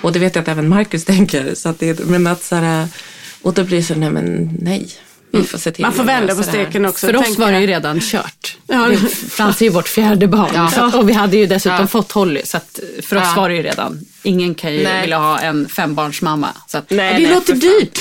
[0.03, 2.89] och det vet jag att även Marcus tänker, så att det, men att så här,
[3.43, 4.89] och då blir det så, nej men nej,
[5.37, 7.07] vi får se till Man får vända på steken också.
[7.07, 8.57] För oss var det ju redan kört.
[8.67, 8.89] Ja.
[9.31, 10.71] Frans är ju vårt fjärde barn.
[10.71, 11.87] Så, och vi hade ju dessutom Ja.
[11.87, 12.41] fått Holly.
[12.45, 13.41] Så att för oss Ja.
[13.41, 15.01] var det ju redan, ingen kan ju Nej.
[15.01, 16.49] vilja ha en fembarnsmamma.
[16.69, 17.99] Så att, Nej, det det låter dyrt.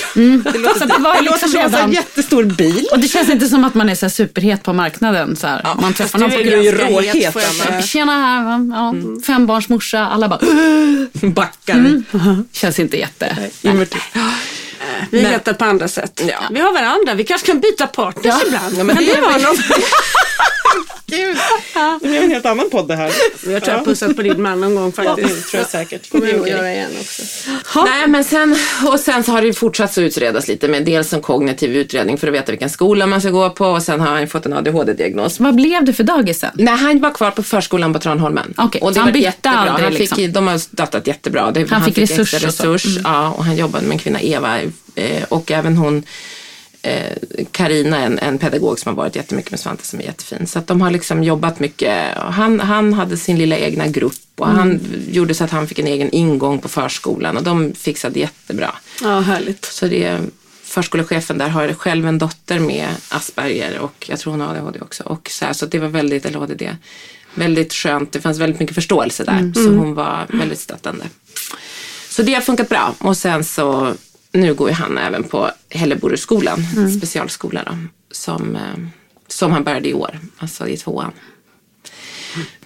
[0.54, 2.88] det låter, så det var Det liksom låter som en jättestor bil.
[2.92, 5.36] och det känns inte som att man är så här superhet på marknaden.
[5.36, 5.68] Så här.
[5.82, 7.86] man träffar någon på är ju råhet.
[7.86, 8.14] Tjena
[8.76, 10.00] ja, fembarnsmorsa.
[10.00, 10.40] Alla bara,
[11.14, 12.04] Backar.
[12.54, 13.38] känns inte jätte...
[15.12, 15.32] Vi Nej.
[15.32, 16.22] heter på andra sätt.
[16.28, 16.38] Ja.
[16.52, 18.76] Vi har varandra, vi kanske kan byta partners ibland.
[18.78, 19.60] Ja, men Kan det det är vara något?
[21.08, 21.38] Gud,
[22.02, 23.12] det blev en helt annan podd det här.
[23.48, 25.50] Jag tror jag pussat på din man någon gång faktiskt.
[25.50, 26.10] tror jag säkert.
[26.10, 27.24] kommer jag att göra igen också.
[27.86, 28.56] Nej, men sen,
[28.88, 32.28] och sen så har det fortsatt så utredas lite med dels en kognitiv utredning för
[32.28, 35.40] att veta vilken skola man ska gå på och sen har han fått en ADHD-diagnos.
[35.40, 36.52] Vad blev det för dagisen?
[36.54, 38.54] Nej, han var kvar på förskolan på Tranholmen.
[38.58, 39.60] Okej, och det han bytte jättebra.
[39.60, 40.34] aldrig han fick, liksom?
[40.34, 41.52] De har stöttat jättebra.
[41.52, 42.64] Det, Han fick extra resurs och så.
[42.64, 42.74] Mm.
[42.74, 42.98] resurs.
[43.04, 44.60] Ja, och han jobbade med en kvinna, Eva,
[45.30, 46.04] och även hon
[47.52, 50.48] Karina, en, en pedagog som har varit jättemycket med Svante som är jättefin.
[50.48, 52.14] Så att de har liksom jobbat mycket.
[52.18, 54.82] Han, han hade sin lilla egna grupp och han Mm.
[55.12, 58.76] gjorde så att han fick en egen ingång på förskolan och de fixade jättebra.
[59.02, 59.66] Ja, härligt.
[59.66, 60.20] Så det,
[60.64, 65.04] förskolechefen där har själv en dotter med Asperger och jag tror hon har ADHD också.
[65.04, 66.64] Och så, här, så det var väldigt, eller ADD,
[67.34, 68.12] väldigt skönt.
[68.12, 69.52] Det fanns väldigt mycket förståelse där.
[69.56, 71.06] Så hon var väldigt stöttande.
[72.10, 72.96] Så det har funkat bra.
[72.98, 73.94] Och sen så,
[74.36, 76.58] nu går ju han även på Hälleborgsskolan,
[76.98, 77.78] specialskola då,
[78.12, 78.62] som, eh,
[79.28, 81.12] som han började i år, alltså i tvåan.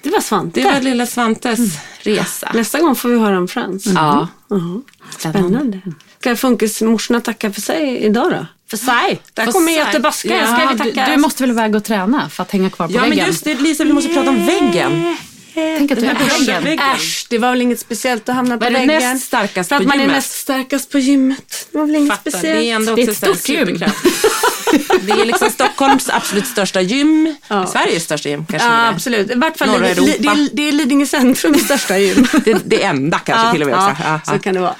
[0.02, 0.62] Det var Svante.
[0.62, 1.60] Det var lilla Svantes
[2.02, 2.52] resa.
[2.54, 3.86] Nästa gång får vi höra om Frans.
[3.86, 4.28] Ja.
[4.50, 4.82] Jaha.
[5.18, 5.82] Spännande.
[6.20, 8.46] Ska funkismorsorna tacka för sig idag då?
[8.70, 9.22] För sig?
[9.34, 9.72] Där För kommer.
[9.72, 10.36] Göteborgska.
[10.36, 11.12] Ja, Ska vi du, tacka?
[11.12, 13.28] du måste väl iväg och träna för att hänga kvar på Ja men väggen?
[13.28, 15.18] just det Lisa, vi måste prata om väggen.
[15.54, 16.64] Tänk att du är på väggen.
[16.64, 16.86] väggen.
[16.96, 19.14] Äsch, det var väl inget speciellt att hamna på Vad är du väggen.
[19.14, 20.16] näst starkast För att på man är gymmet?
[20.16, 21.68] näst starkast på gymmet.
[21.72, 22.60] Det var väl inget Fattar, speciellt.
[22.60, 23.68] det är ändå Det är ett stort gym.
[25.02, 27.36] Det är liksom Stockholms absolut största gym.
[27.72, 28.68] Sveriges största gym kanske.
[28.70, 28.90] Ja, det är.
[28.92, 29.32] absolut.
[29.32, 30.32] I vart fall Norra li, det, Europa.
[30.32, 32.28] är, det är Lidingö centrums största gym.
[32.46, 33.78] Det, det enda kanske till och med.
[33.78, 34.76] Ja, Ja, så kan det vara.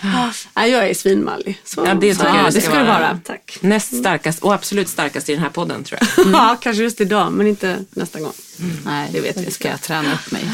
[0.56, 1.62] Ja, jag är svinmallig.
[1.66, 3.00] Så, Ja, det så jag det det ska det vara.
[3.00, 3.20] vara.
[3.26, 3.58] Tack.
[3.62, 6.28] Näst starkast och absolut starkast i den här podden tror jag.
[6.34, 8.34] Ja, kanske just idag, men inte nästa gång.
[8.86, 9.52] Nej, det vet vi.
[9.52, 10.46] Ska jag träna upp mig.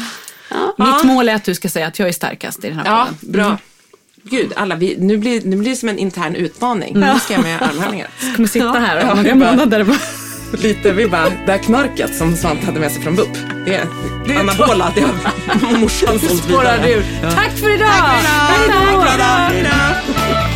[0.50, 0.74] Ja.
[0.78, 3.04] Mitt mål är att du ska säga att jag är starkast i den här Ja,
[3.20, 3.32] podden.
[3.32, 3.58] bra.
[4.30, 6.94] Gud, alla, vi, nu, blir, nu blir det som en intern utmaning.
[7.00, 8.08] Nu ska jag med armhävningar.
[8.36, 9.98] kommer sitta här om Ja, några månader och bara...
[10.52, 13.28] Lite, vi bara, det här knarket som Svante hade med sig från BUP.
[13.66, 13.86] Det är,
[14.26, 16.92] det är anabola, det har morsan sålt Spårar vidare.
[16.92, 17.04] ur.
[17.34, 17.86] Tack för idag!
[17.88, 19.00] Hej då!
[19.50, 20.55] Hej då!